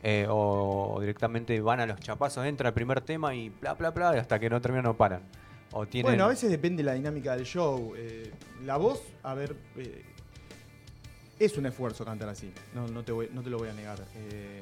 eh, 0.03 0.27
o 0.29 0.97
directamente 1.01 1.59
van 1.59 1.79
a 1.79 1.85
los 1.87 1.99
chapazos, 1.99 2.45
entra 2.45 2.67
el 2.69 2.73
primer 2.75 3.01
tema 3.01 3.33
y 3.33 3.49
bla 3.49 3.73
bla 3.73 3.89
bla, 3.91 4.15
y 4.15 4.19
hasta 4.19 4.37
que 4.39 4.47
no 4.49 4.61
termina 4.61 4.83
no 4.83 4.95
paran. 4.95 5.21
Bueno, 6.09 6.25
a 6.25 6.27
veces 6.29 6.49
depende 6.49 6.81
de 6.83 6.85
la 6.87 6.93
dinámica 6.93 7.35
del 7.35 7.45
show. 7.45 7.93
Eh, 7.97 8.31
la 8.65 8.77
voz, 8.77 9.01
a 9.23 9.33
ver, 9.33 9.55
eh, 9.77 10.03
es 11.39 11.57
un 11.57 11.65
esfuerzo 11.67 12.03
cantar 12.05 12.29
así, 12.29 12.51
no, 12.73 12.87
no, 12.87 13.03
te, 13.03 13.11
voy- 13.11 13.29
no 13.33 13.41
te 13.43 13.49
lo 13.49 13.57
voy 13.59 13.69
a 13.69 13.73
negar. 13.73 13.99
Eh, 14.15 14.59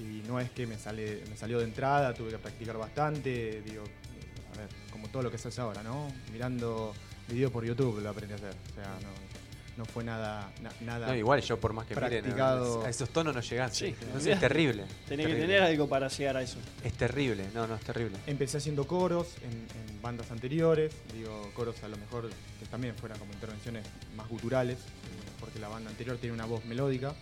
y 0.00 0.22
no 0.28 0.38
es 0.38 0.50
que 0.50 0.66
me, 0.66 0.78
sale, 0.78 1.22
me 1.28 1.36
salió 1.36 1.58
de 1.58 1.64
entrada, 1.64 2.12
tuve 2.14 2.30
que 2.30 2.38
practicar 2.38 2.76
bastante, 2.78 3.62
digo, 3.62 3.82
a 4.54 4.58
ver, 4.58 4.68
como 4.92 5.08
todo 5.08 5.22
lo 5.22 5.30
que 5.30 5.38
se 5.38 5.48
hace 5.48 5.60
ahora, 5.60 5.82
¿no? 5.82 6.08
Mirando 6.32 6.92
videos 7.28 7.50
por 7.50 7.64
YouTube 7.64 8.00
lo 8.00 8.10
aprendí 8.10 8.32
a 8.34 8.36
hacer. 8.36 8.54
O 8.70 8.74
sea, 8.74 8.98
no, 9.02 9.08
no 9.78 9.84
fue 9.84 10.02
nada, 10.02 10.50
na- 10.60 10.72
nada 10.80 11.06
No, 11.06 11.14
igual 11.14 11.40
yo 11.40 11.58
por 11.58 11.72
más 11.72 11.86
que 11.86 11.94
miren, 11.94 12.10
practicado. 12.24 12.84
a 12.84 12.90
esos 12.90 13.08
tonos 13.10 13.32
no 13.34 13.40
llegás. 13.40 13.76
Sí, 13.76 13.94
Entonces 14.02 14.34
es 14.34 14.40
terrible. 14.40 14.82
Tenés 15.08 15.26
que 15.26 15.32
terrible. 15.32 15.40
tener 15.40 15.62
algo 15.62 15.88
para 15.88 16.08
llegar 16.08 16.36
a 16.36 16.42
eso. 16.42 16.58
Es 16.82 16.92
terrible, 16.94 17.46
no, 17.54 17.66
no, 17.68 17.76
es 17.76 17.82
terrible. 17.82 18.18
Empecé 18.26 18.56
haciendo 18.58 18.86
coros 18.88 19.28
en, 19.42 19.52
en 19.52 20.02
bandas 20.02 20.30
anteriores, 20.32 20.92
digo, 21.14 21.50
coros 21.54 21.80
a 21.84 21.88
lo 21.88 21.96
mejor 21.96 22.28
que 22.58 22.66
también 22.66 22.96
fueran 22.96 23.18
como 23.20 23.32
intervenciones 23.32 23.86
más 24.16 24.28
guturales, 24.28 24.78
porque 25.38 25.60
la 25.60 25.68
banda 25.68 25.90
anterior 25.90 26.18
tiene 26.18 26.34
una 26.34 26.44
voz 26.46 26.64
melódica. 26.64 27.14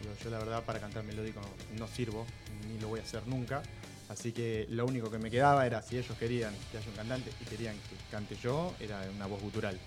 Digo, 0.00 0.12
yo 0.24 0.30
la 0.30 0.38
verdad 0.40 0.64
para 0.64 0.80
cantar 0.80 1.04
melódico 1.04 1.40
no 1.78 1.86
sirvo, 1.86 2.26
ni 2.68 2.80
lo 2.80 2.88
voy 2.88 2.98
a 2.98 3.04
hacer 3.04 3.24
nunca. 3.28 3.62
Así 4.08 4.32
que 4.32 4.66
lo 4.68 4.84
único 4.84 5.08
que 5.10 5.18
me 5.18 5.30
quedaba 5.30 5.64
era, 5.64 5.80
si 5.80 5.96
ellos 5.96 6.16
querían 6.18 6.52
que 6.72 6.78
haya 6.78 6.88
un 6.90 6.96
cantante 6.96 7.30
y 7.40 7.44
querían 7.44 7.76
que 7.76 7.96
cante 8.10 8.36
yo, 8.42 8.74
era 8.80 9.00
una 9.14 9.26
voz 9.26 9.40
gutural. 9.40 9.78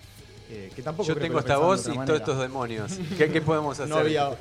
Eh, 0.48 0.70
que 0.74 0.82
tampoco 0.82 1.08
Yo 1.08 1.16
tengo 1.16 1.40
esta 1.40 1.56
voz 1.58 1.86
y 1.86 1.88
manera. 1.88 2.04
todos 2.06 2.20
estos 2.20 2.38
demonios. 2.38 2.92
¿Qué, 3.18 3.30
qué 3.30 3.40
podemos 3.40 3.78
hacer? 3.78 3.88
No, 3.88 3.96
había, 3.98 4.28
no, 4.28 4.36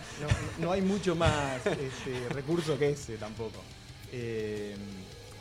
no 0.60 0.72
hay 0.72 0.82
mucho 0.82 1.15
más 1.15 1.65
este, 1.65 2.30
recurso 2.30 2.78
que 2.78 2.91
ese 2.91 3.18
tampoco. 3.18 3.60
Eh, 4.12 4.76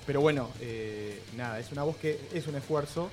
pero 0.06 0.20
bueno, 0.20 0.50
eh, 0.60 1.22
nada, 1.36 1.58
es 1.60 1.70
una 1.70 1.82
voz 1.82 1.96
que 1.96 2.18
es 2.32 2.46
un 2.46 2.54
esfuerzo, 2.56 3.10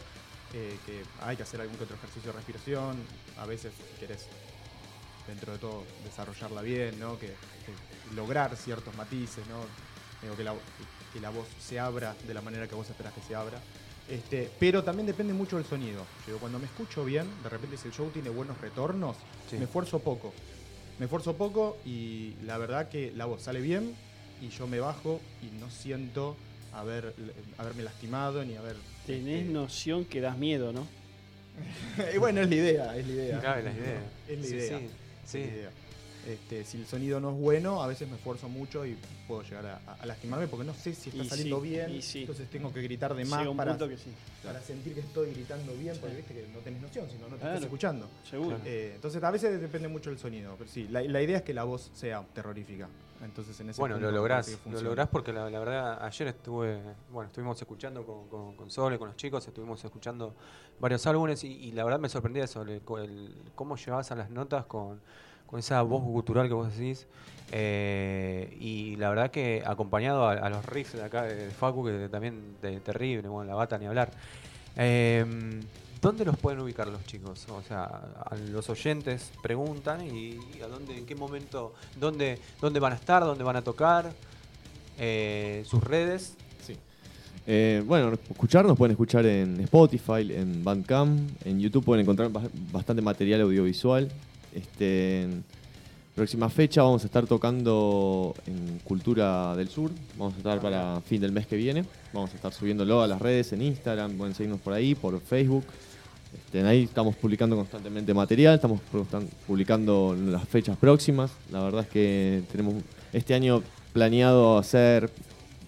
que 0.52 1.04
hay 1.22 1.38
que 1.38 1.44
hacer 1.44 1.62
algún 1.62 1.78
que 1.78 1.86
otro 1.86 1.96
ejercicio 1.96 2.32
de 2.32 2.38
respiración, 2.38 2.98
a 3.38 3.46
veces 3.46 3.72
si 3.94 4.00
querés, 4.00 4.28
dentro 5.28 5.54
de 5.54 5.60
todo, 5.60 5.84
desarrollarla 6.04 6.62
bien, 6.62 7.00
¿no? 7.00 7.18
Que, 7.18 7.28
que 7.28 8.16
lograr 8.16 8.56
ciertos 8.58 8.94
matices, 8.96 9.46
¿no? 9.48 9.64
Digo, 10.22 10.36
que, 10.36 10.44
la, 10.44 10.54
que 11.14 11.20
la 11.22 11.30
voz 11.30 11.48
se 11.60 11.80
abra 11.80 12.16
de 12.28 12.34
la 12.34 12.42
manera 12.42 12.68
que 12.68 12.76
vos 12.76 12.90
esperás 12.90 13.14
que 13.14 13.22
se 13.22 13.36
abra. 13.36 13.60
Este, 14.12 14.50
pero 14.60 14.84
también 14.84 15.08
depende 15.08 15.34
mucho 15.34 15.56
del 15.56 15.65
sonido. 15.65 16.04
Cuando 16.39 16.60
me 16.60 16.65
escucho 16.65 17.06
bien, 17.06 17.26
de 17.43 17.50
repente 17.50 17.78
si 17.78 17.88
el 17.88 17.93
show 17.93 18.10
tiene 18.10 18.30
buenos 18.30 18.60
retornos, 18.60 19.15
Sí. 19.50 19.58
me 19.58 19.63
esfuerzo 19.63 20.00
poco. 20.00 20.34
Me 21.00 21.06
esfuerzo 21.06 21.36
poco 21.38 21.78
y 21.86 22.34
la 22.43 22.58
verdad 22.58 22.89
que 22.89 23.12
la 23.15 23.26
voz 23.26 23.41
sale 23.43 23.62
bien 23.62 23.95
y 24.41 24.50
yo 24.50 24.67
me 24.67 24.80
bajo 24.80 25.21
y 25.41 25.58
no 25.60 25.69
siento 25.71 26.36
haber, 26.74 27.15
haberme 27.58 27.84
lastimado 27.84 28.43
ni 28.43 28.56
haber... 28.56 28.76
Tenés 29.08 29.41
este, 29.41 29.54
noción 29.54 30.06
que 30.06 30.19
das 30.21 30.38
miedo, 30.38 30.74
¿no? 30.74 30.86
y 32.13 32.17
bueno, 32.17 32.41
es 32.41 32.50
la 32.50 32.56
idea, 32.56 32.97
es 32.97 33.08
la 33.08 33.13
idea. 33.13 33.39
Claro, 33.39 33.62
la 33.63 33.71
idea. 33.71 34.02
Es 34.28 34.39
la 34.39 34.47
idea. 34.47 34.80
sí, 34.80 34.86
Es 34.86 34.91
sí. 35.32 35.39
la 35.39 35.45
idea. 35.45 35.69
Este, 36.27 36.63
si 36.63 36.77
el 36.77 36.86
sonido 36.86 37.19
no 37.19 37.31
es 37.31 37.36
bueno, 37.38 37.81
a 37.81 37.88
veces 37.88 38.07
me 38.07 38.15
esfuerzo 38.15 38.47
mucho 38.47 38.86
y 38.86 38.95
puedo 39.27 39.41
llegar 39.41 39.65
a, 39.65 39.93
a 39.99 40.05
lastimarme 40.05 40.47
porque 40.47 40.65
no 40.65 40.73
sé 40.75 40.93
si 40.93 41.10
está 41.10 41.23
Y 41.23 41.27
saliendo 41.27 41.60
sí, 41.62 41.69
bien. 41.69 41.89
y 41.89 42.01
sí. 42.01 42.19
Entonces 42.21 42.47
tengo 42.49 42.71
que 42.71 42.81
gritar 42.84 43.15
de 43.15 43.25
más 43.25 43.47
para, 43.55 43.71
punto 43.71 43.89
que 43.89 43.97
sí. 43.97 44.12
para 44.43 44.62
sentir 44.62 44.93
que 44.93 44.99
estoy 44.99 45.31
gritando 45.31 45.73
bien, 45.73 45.97
porque 45.99 46.15
viste 46.15 46.34
que 46.36 46.47
no 46.53 46.60
tenés 46.60 46.81
noción, 46.81 47.10
si 47.10 47.17
no, 47.17 47.25
te 47.25 47.38
Claro. 47.38 47.47
estás 47.53 47.63
escuchando. 47.63 48.07
Seguro. 48.29 48.60
Eh, 48.65 48.91
entonces 48.95 49.23
a 49.23 49.31
veces 49.31 49.60
depende 49.60 49.88
mucho 49.88 50.12
del 50.12 50.19
sonido, 50.19 50.53
pero 50.57 50.69
sí, 50.69 50.88
la, 50.89 51.01
la 51.01 51.21
idea 51.23 51.38
es 51.38 51.43
que 51.43 51.53
la 51.55 51.63
voz 51.63 51.89
sea 51.95 52.23
terrorífica. 52.36 52.88
Entonces 53.23 53.60
en 53.60 53.69
ese 53.69 53.79
Bueno, 53.81 53.99
lo 53.99 54.12
lográs, 54.12 54.60
lo 54.69 54.81
lográs 54.81 55.07
porque 55.07 55.31
la, 55.34 55.47
la 55.49 55.60
verdad 55.60 56.03
ayer 56.05 56.27
estuve, 56.27 56.81
bueno, 57.12 57.27
estuvimos 57.29 57.60
escuchando 57.62 58.03
con, 58.05 58.27
con, 58.29 58.55
con 58.55 58.69
Sole, 58.71 58.97
con 58.97 59.07
los 59.10 59.17
chicos, 59.17 59.47
estuvimos 59.47 59.84
escuchando 59.84 60.34
varios 60.79 61.05
álbumes 61.07 61.43
y, 61.43 61.47
y 61.51 61.71
la 61.71 61.84
verdad 61.84 61.99
me 61.99 62.10
sorprendía 62.10 62.43
eso, 62.45 62.62
el, 62.63 62.81
co- 62.81 62.97
el- 62.99 63.36
cómo 63.55 63.75
llevabas 63.75 64.12
a 64.12 64.15
las 64.15 64.31
notas 64.31 64.65
con, 64.65 64.99
con 65.52 65.60
esa 65.60 65.82
voz 65.84 66.02
gutural 66.04 66.48
que 66.48 66.54
vos 66.54 66.76
decís 66.76 67.06
eh, 67.52 68.58
y 68.60 68.96
la 68.96 69.10
verdad 69.10 69.30
que 69.30 69.62
acompañado 69.66 70.28
a, 70.28 70.50
los 70.50 70.66
riffs 70.66 70.94
de 70.94 71.04
acá 71.04 71.24
de 71.24 71.50
Facu, 71.52 71.86
que 71.86 72.08
también 72.10 72.56
de, 72.62 72.80
terrible, 72.80 73.28
bueno, 73.28 73.50
la 73.50 73.56
bata 73.56 73.78
ni 73.78 73.86
hablar. 73.86 74.10
Eh, 74.78 75.26
¿Dónde 76.02 76.26
los 76.26 76.38
pueden 76.38 76.62
ubicar 76.62 76.88
los 76.88 77.06
chicos? 77.06 77.46
O 77.50 77.62
sea, 77.62 78.02
los 78.50 78.70
oyentes 78.70 79.32
preguntan 79.44 80.08
y, 80.08 80.40
a 80.64 80.68
dónde, 80.68 80.98
en 80.98 81.06
qué 81.06 81.14
momento, 81.14 81.74
dónde, 82.00 82.40
dónde 82.60 82.80
van 82.80 82.94
a 82.94 82.96
estar, 82.96 83.22
dónde 83.24 83.44
van 83.44 83.58
a 83.58 83.62
tocar, 83.62 84.12
eh, 84.98 85.64
sus 85.68 85.84
redes. 85.84 86.36
Sí. 86.66 86.76
Eh, 87.46 87.84
bueno, 87.86 88.14
escucharnos 88.32 88.78
pueden 88.78 88.92
escuchar 88.94 89.26
en 89.28 89.60
Spotify, 89.60 90.34
en 90.34 90.64
Bandcamp, 90.64 91.30
en 91.46 91.60
YouTube 91.60 91.84
pueden 91.84 92.02
encontrar 92.04 92.32
ba- 92.32 92.50
bastante 92.72 93.02
material 93.04 93.42
audiovisual. 93.42 94.10
Este, 94.54 95.28
próxima 96.16 96.50
fecha 96.50 96.84
vamos 96.84 97.04
a 97.04 97.06
estar 97.06 97.26
tocando 97.26 98.36
en 98.46 98.80
Cultura 98.80 99.56
del 99.56 99.70
Sur. 99.70 99.92
Vamos 100.18 100.34
a 100.36 100.38
estar 100.38 100.60
para 100.60 101.02
fin 101.02 101.22
del 101.22 101.32
mes 101.32 101.48
que 101.48 101.56
viene. 101.56 101.86
Vamos 102.14 102.32
a 102.32 102.36
estar 102.36 102.54
subiéndolo 102.54 103.02
a 103.02 103.08
las 103.08 103.22
redes, 103.22 103.54
en 103.54 103.62
Instagram, 103.62 104.14
pueden 104.14 104.36
seguirnos 104.36 104.60
por 104.62 104.74
ahí, 104.74 104.96
por 104.96 105.20
Facebook. 105.22 105.64
Este, 106.34 106.66
ahí 106.66 106.84
estamos 106.84 107.16
publicando 107.16 107.56
constantemente 107.56 108.14
material, 108.14 108.56
estamos 108.56 108.80
publicando 109.48 110.16
las 110.16 110.48
fechas 110.48 110.78
próximas. 110.78 111.32
La 111.52 111.62
verdad 111.62 111.82
es 111.82 111.88
que 111.88 112.44
tenemos 112.52 112.76
este 113.12 113.34
año 113.34 113.62
planeado 113.94 114.58
hacer 114.58 115.10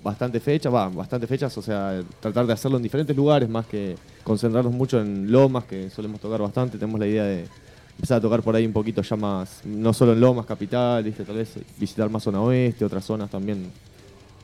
bastante 0.03 0.39
fechas, 0.39 0.73
va, 0.73 0.89
bastante 0.89 1.27
fechas, 1.27 1.57
o 1.57 1.61
sea, 1.61 2.01
tratar 2.19 2.45
de 2.45 2.53
hacerlo 2.53 2.77
en 2.77 2.83
diferentes 2.83 3.15
lugares 3.15 3.49
más 3.49 3.65
que 3.65 3.95
concentrarnos 4.23 4.73
mucho 4.73 5.01
en 5.01 5.31
Lomas, 5.31 5.63
que 5.65 5.89
solemos 5.89 6.19
tocar 6.19 6.41
bastante. 6.41 6.77
Tenemos 6.77 6.99
la 6.99 7.07
idea 7.07 7.23
de 7.23 7.45
empezar 7.95 8.17
a 8.17 8.21
tocar 8.21 8.41
por 8.41 8.55
ahí 8.55 8.65
un 8.65 8.73
poquito 8.73 9.01
ya 9.01 9.15
más, 9.15 9.61
no 9.65 9.93
solo 9.93 10.13
en 10.13 10.19
Lomas, 10.19 10.45
capital, 10.45 11.03
¿viste? 11.03 11.23
tal 11.23 11.35
vez 11.37 11.53
visitar 11.77 12.09
más 12.09 12.23
zona 12.23 12.41
oeste, 12.41 12.83
otras 12.85 13.05
zonas 13.05 13.29
también, 13.29 13.69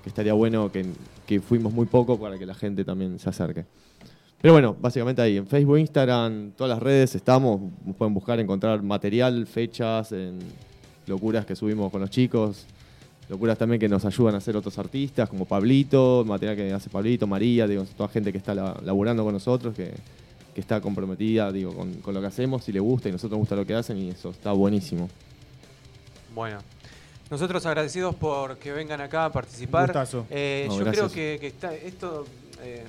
que 0.04 0.10
estaría 0.10 0.34
bueno 0.34 0.72
que, 0.72 0.86
que 1.26 1.42
fuimos 1.42 1.74
muy 1.74 1.86
poco 1.86 2.20
para 2.20 2.38
que 2.38 2.46
la 2.46 2.54
gente 2.54 2.86
también 2.86 3.20
se 3.20 3.30
acerque. 3.30 3.66
Pero 4.42 4.54
bueno, 4.54 4.76
básicamente 4.80 5.22
ahí, 5.22 5.36
en 5.38 5.48
Facebook, 5.48 5.78
Instagram, 5.80 6.52
todas 6.52 6.70
las 6.70 6.82
redes 6.82 7.14
estamos, 7.16 7.60
pueden 7.98 8.14
buscar, 8.14 8.40
encontrar 8.40 8.82
material, 8.82 9.46
fechas, 9.46 10.14
locuras 11.08 11.46
que 11.46 11.56
subimos 11.56 11.92
con 11.92 12.00
los 12.00 12.10
chicos, 12.10 12.66
locuras 13.30 13.58
también 13.58 13.80
que 13.82 13.90
nos 13.90 14.06
ayudan 14.06 14.36
a 14.36 14.38
hacer 14.38 14.56
otros 14.56 14.78
artistas, 14.80 15.28
como 15.28 15.44
Pablito, 15.46 16.24
material 16.26 16.56
que 16.56 16.72
hace 16.72 16.90
Pablito, 16.90 17.28
María, 17.28 17.68
digo, 17.68 17.84
toda 17.98 18.08
gente 18.08 18.32
que 18.32 18.38
está 18.38 18.56
la- 18.56 18.80
laburando 18.86 19.26
con 19.26 19.34
nosotros, 19.34 19.76
que, 19.76 19.92
que 20.60 20.62
está 20.62 20.82
comprometida 20.82 21.52
digo, 21.54 21.74
con, 21.74 21.94
con 21.96 22.14
lo 22.14 22.20
que 22.22 22.28
hacemos, 22.28 22.68
y 22.68 22.74
le 22.74 22.80
gusta, 22.82 23.08
y 23.08 23.12
a 23.12 23.14
nosotros 23.14 23.32
nos 23.32 23.40
gusta 23.40 23.56
lo 23.56 23.66
que 23.66 23.74
hacen, 23.76 23.98
y 23.98 24.10
eso 24.10 24.30
está 24.32 24.52
buenísimo. 24.52 25.10
Bueno, 26.36 26.60
nosotros 27.30 27.66
agradecidos 27.66 28.16
por 28.16 28.58
que 28.58 28.72
vengan 28.72 29.00
acá 29.02 29.26
a 29.26 29.32
participar. 29.32 29.92
Eh, 30.30 30.66
No, 30.68 30.78
yo 30.78 30.84
gracias. 30.84 31.12
creo 31.12 31.12
que, 31.12 31.38
que 31.40 31.48
está, 31.48 31.74
esto 31.74 32.26
eh, 32.62 32.86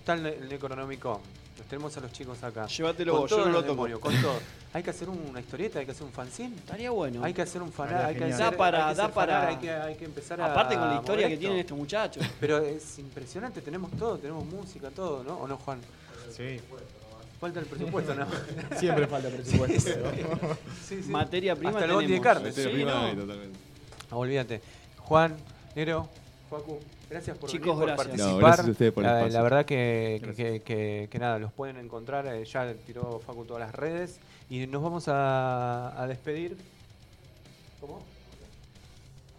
está 0.00 0.14
en 0.14 0.26
el 0.26 0.52
económico. 0.52 1.20
Los 1.56 1.66
tenemos 1.68 1.96
a 1.96 2.00
los 2.00 2.12
chicos 2.12 2.42
acá. 2.42 2.66
Llévatelo 2.66 3.12
con 3.12 3.20
vos, 3.22 3.30
yo 3.30 3.36
todo 3.38 3.46
no 3.46 3.52
lo 3.52 3.62
demonio, 3.62 3.98
con 3.98 4.14
todo. 4.20 4.38
Hay 4.74 4.82
que 4.82 4.90
hacer 4.90 5.08
una 5.08 5.40
historieta, 5.40 5.78
hay 5.78 5.86
que 5.86 5.92
hacer 5.92 6.04
un 6.04 6.12
fanzine. 6.12 6.54
Estaría 6.54 6.90
bueno. 6.90 7.24
Hay 7.24 7.32
que 7.32 7.40
hacer 7.40 7.62
un 7.62 7.68
Estaría 7.70 8.06
hay 8.08 8.14
que 8.14 8.24
hacer, 8.24 8.38
Da 8.38 8.50
para- 8.50 8.88
hay 8.88 8.92
que 8.92 8.96
da 8.98 9.04
hacer 9.04 9.14
fanart, 9.14 9.14
para- 9.14 9.48
hay 9.48 9.56
que, 9.56 9.70
hay 9.70 9.94
que 9.94 10.04
empezar 10.04 10.38
a 10.38 10.52
Aparte 10.52 10.76
con 10.76 10.88
la 10.90 10.96
historia 10.96 11.28
que 11.28 11.38
tienen 11.38 11.58
estos 11.60 11.78
muchachos. 11.78 12.22
Pero 12.38 12.58
es 12.58 12.98
impresionante, 12.98 13.62
tenemos 13.62 13.90
todo, 13.92 14.18
tenemos 14.18 14.44
música, 14.44 14.90
todo, 14.90 15.24
¿no? 15.24 15.38
¿O 15.38 15.48
no, 15.48 15.56
Juan? 15.56 15.78
Sí, 16.32 16.60
Falta 17.40 17.60
el 17.60 17.66
presupuesto, 17.66 18.14
¿no? 18.14 18.26
siempre 18.78 19.06
falta 19.06 19.28
presupuesto. 19.28 19.90
pero- 20.02 20.56
Sí, 20.82 21.02
sí. 21.02 21.10
Materia 21.10 21.54
prima 21.54 21.70
Hasta 21.70 21.84
el 21.84 21.92
bondi 21.92 22.12
de 22.12 22.18
tenemos. 22.20 22.24
carne. 22.42 22.52
Sí, 22.52 22.62
Sí, 22.62 22.84
¿no? 22.84 22.90
Ah, 24.10 24.16
olvídate. 24.16 24.62
Juan, 24.98 25.36
Nero, 25.74 26.08
Facu, 26.48 26.78
gracias 27.10 27.36
por 27.36 27.50
Chicos, 27.50 27.78
venir, 27.78 27.94
por 27.94 28.06
gracias. 28.06 28.06
participar. 28.06 28.32
No, 28.40 28.46
gracias 28.46 28.66
a 28.66 28.70
ustedes 28.70 28.92
por 28.92 29.04
el 29.04 29.10
la, 29.10 29.16
espacio. 29.18 29.38
la 29.38 29.42
verdad 29.42 29.64
que, 29.66 30.20
que, 30.24 30.34
que- 30.34 30.62
que- 30.62 31.08
que 31.10 31.18
nada, 31.18 31.38
los 31.38 31.52
pueden 31.52 31.76
encontrar, 31.76 32.26
eh, 32.26 32.44
ya 32.44 32.72
tiró 32.86 33.20
Facu 33.26 33.44
todas 33.44 33.60
las 33.66 33.74
redes 33.74 34.18
y 34.48 34.66
nos 34.66 34.82
vamos 34.82 35.06
a, 35.08 36.00
a 36.02 36.06
despedir. 36.06 36.56
¿Cómo? 37.80 38.00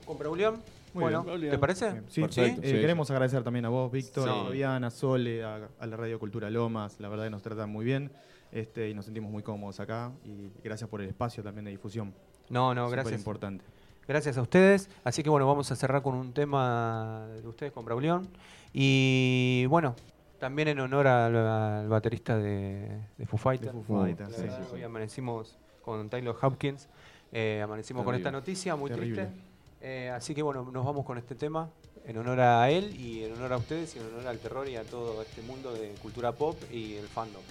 ¿Con 0.05 0.17
Braulión? 0.19 0.61
Muy 0.97 1.13
Bueno, 1.13 1.23
bien. 1.37 1.51
¿te 1.51 1.57
parece? 1.57 2.01
Sí, 2.07 2.21
Perfecto, 2.21 2.61
eh, 2.61 2.65
sí, 2.65 2.73
queremos 2.73 3.09
agradecer 3.11 3.43
también 3.43 3.65
a 3.65 3.69
vos, 3.69 3.91
Víctor, 3.91 4.23
Sí. 4.23 4.29
a 4.29 4.43
Fabiana, 4.45 4.87
a 4.87 4.89
Sole, 4.91 5.43
a, 5.43 5.69
a 5.79 5.85
la 5.85 5.97
Radio 5.97 6.19
Cultura 6.19 6.49
Lomas. 6.49 6.99
La 6.99 7.07
verdad 7.09 7.25
que 7.25 7.29
nos 7.29 7.41
tratan 7.43 7.69
muy 7.69 7.85
bien 7.85 8.11
este, 8.51 8.89
y 8.89 8.93
nos 8.93 9.05
sentimos 9.05 9.31
muy 9.31 9.43
cómodos 9.43 9.79
acá. 9.79 10.11
Y 10.25 10.49
gracias 10.63 10.89
por 10.89 11.01
el 11.01 11.07
espacio 11.09 11.43
también 11.43 11.65
de 11.65 11.71
difusión. 11.71 12.13
No, 12.49 12.73
no, 12.73 12.85
Súper 12.85 12.99
gracias. 12.99 13.19
importante. 13.19 13.63
Gracias 14.07 14.37
a 14.37 14.41
ustedes. 14.41 14.89
Así 15.03 15.21
que 15.21 15.29
bueno, 15.29 15.45
vamos 15.47 15.69
a 15.71 15.75
cerrar 15.75 16.01
con 16.01 16.15
un 16.15 16.31
tema 16.33 17.27
de 17.41 17.47
ustedes 17.47 17.71
con 17.73 17.83
Braulión. 17.85 18.27
Y 18.73 19.65
bueno, 19.67 19.95
también 20.39 20.67
en 20.69 20.79
honor 20.79 21.07
al, 21.07 21.35
al 21.35 21.89
baterista 21.89 22.37
de, 22.37 23.01
de 23.17 23.25
Foo 23.25 23.37
Fighters. 23.37 23.73
De 23.75 23.81
Foo 23.83 24.01
Fighters, 24.03 24.35
Sí, 24.35 24.41
sí, 24.43 24.47
sí, 24.49 24.63
sí, 24.69 24.75
Hoy 24.75 24.83
amanecimos 24.83 25.57
con 25.81 26.09
Taylor 26.09 26.37
Hopkins. 26.41 26.87
eh, 27.31 27.61
amanecimos 27.63 28.05
con 28.05 28.15
esta 28.15 28.31
noticia 28.31 28.75
muy 28.77 28.89
Terrible. 28.89 29.25
triste. 29.25 29.46
Eh, 29.81 30.09
así 30.15 30.33
que 30.33 30.41
bueno, 30.41 30.63
nos 30.71 30.85
vamos 30.85 31.05
con 31.05 31.17
este 31.17 31.35
tema 31.35 31.69
en 32.05 32.17
honor 32.17 32.39
a 32.39 32.69
él 32.71 32.95
y 32.99 33.23
en 33.23 33.33
honor 33.33 33.53
a 33.53 33.57
ustedes 33.57 33.95
y 33.95 33.99
en 33.99 34.05
honor 34.07 34.27
al 34.27 34.39
terror 34.39 34.67
y 34.67 34.75
a 34.75 34.83
todo 34.83 35.21
este 35.21 35.41
mundo 35.41 35.73
de 35.73 35.89
cultura 36.01 36.31
pop 36.31 36.57
y 36.71 36.95
el 36.95 37.07
fandom. 37.07 37.41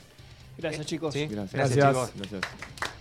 Gracias, 0.59 0.83
Eh, 0.83 0.89
chicos. 0.89 1.13
¿sí? 1.15 1.27
Gracias. 1.27 1.53
Gracias, 1.53 1.77
Gracias. 1.77 2.13
chicos. 2.15 2.31
Gracias. 2.41 2.96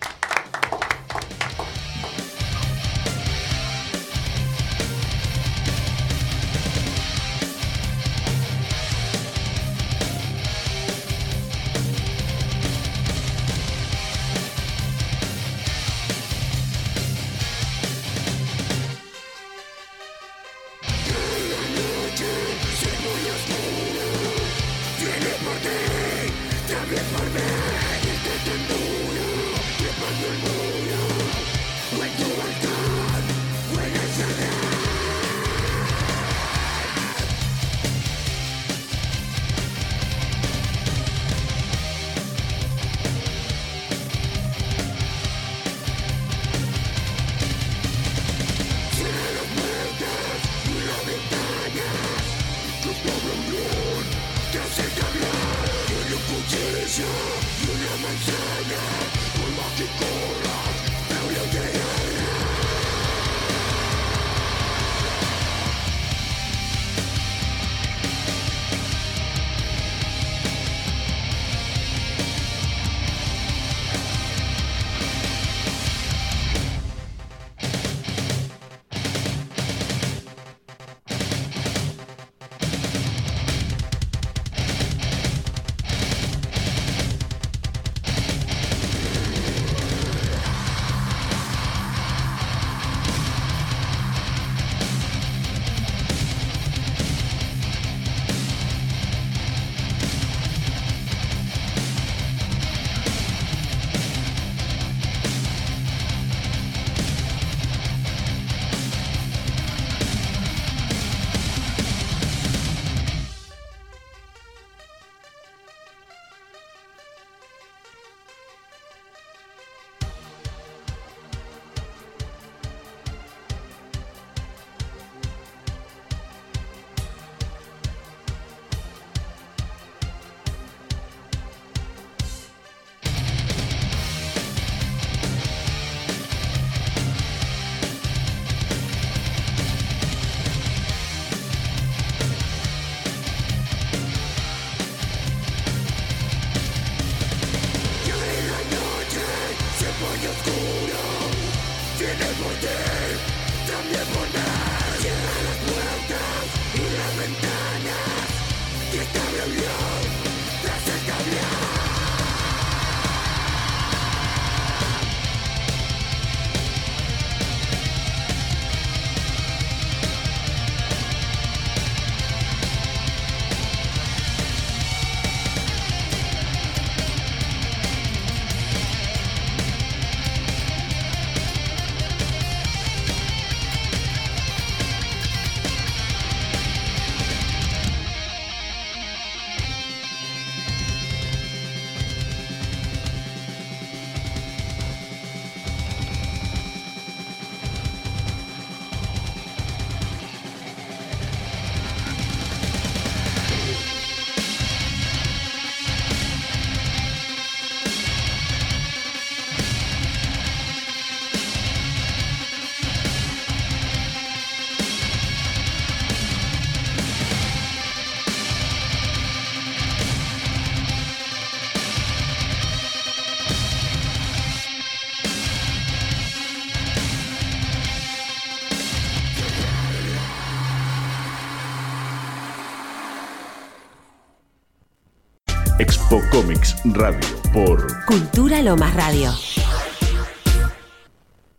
Comics 236.36 236.76
Radio 236.84 237.22
por 237.54 237.88
Cultura 238.08 238.62
Lomas 238.62 238.94
Radio. 238.94 239.55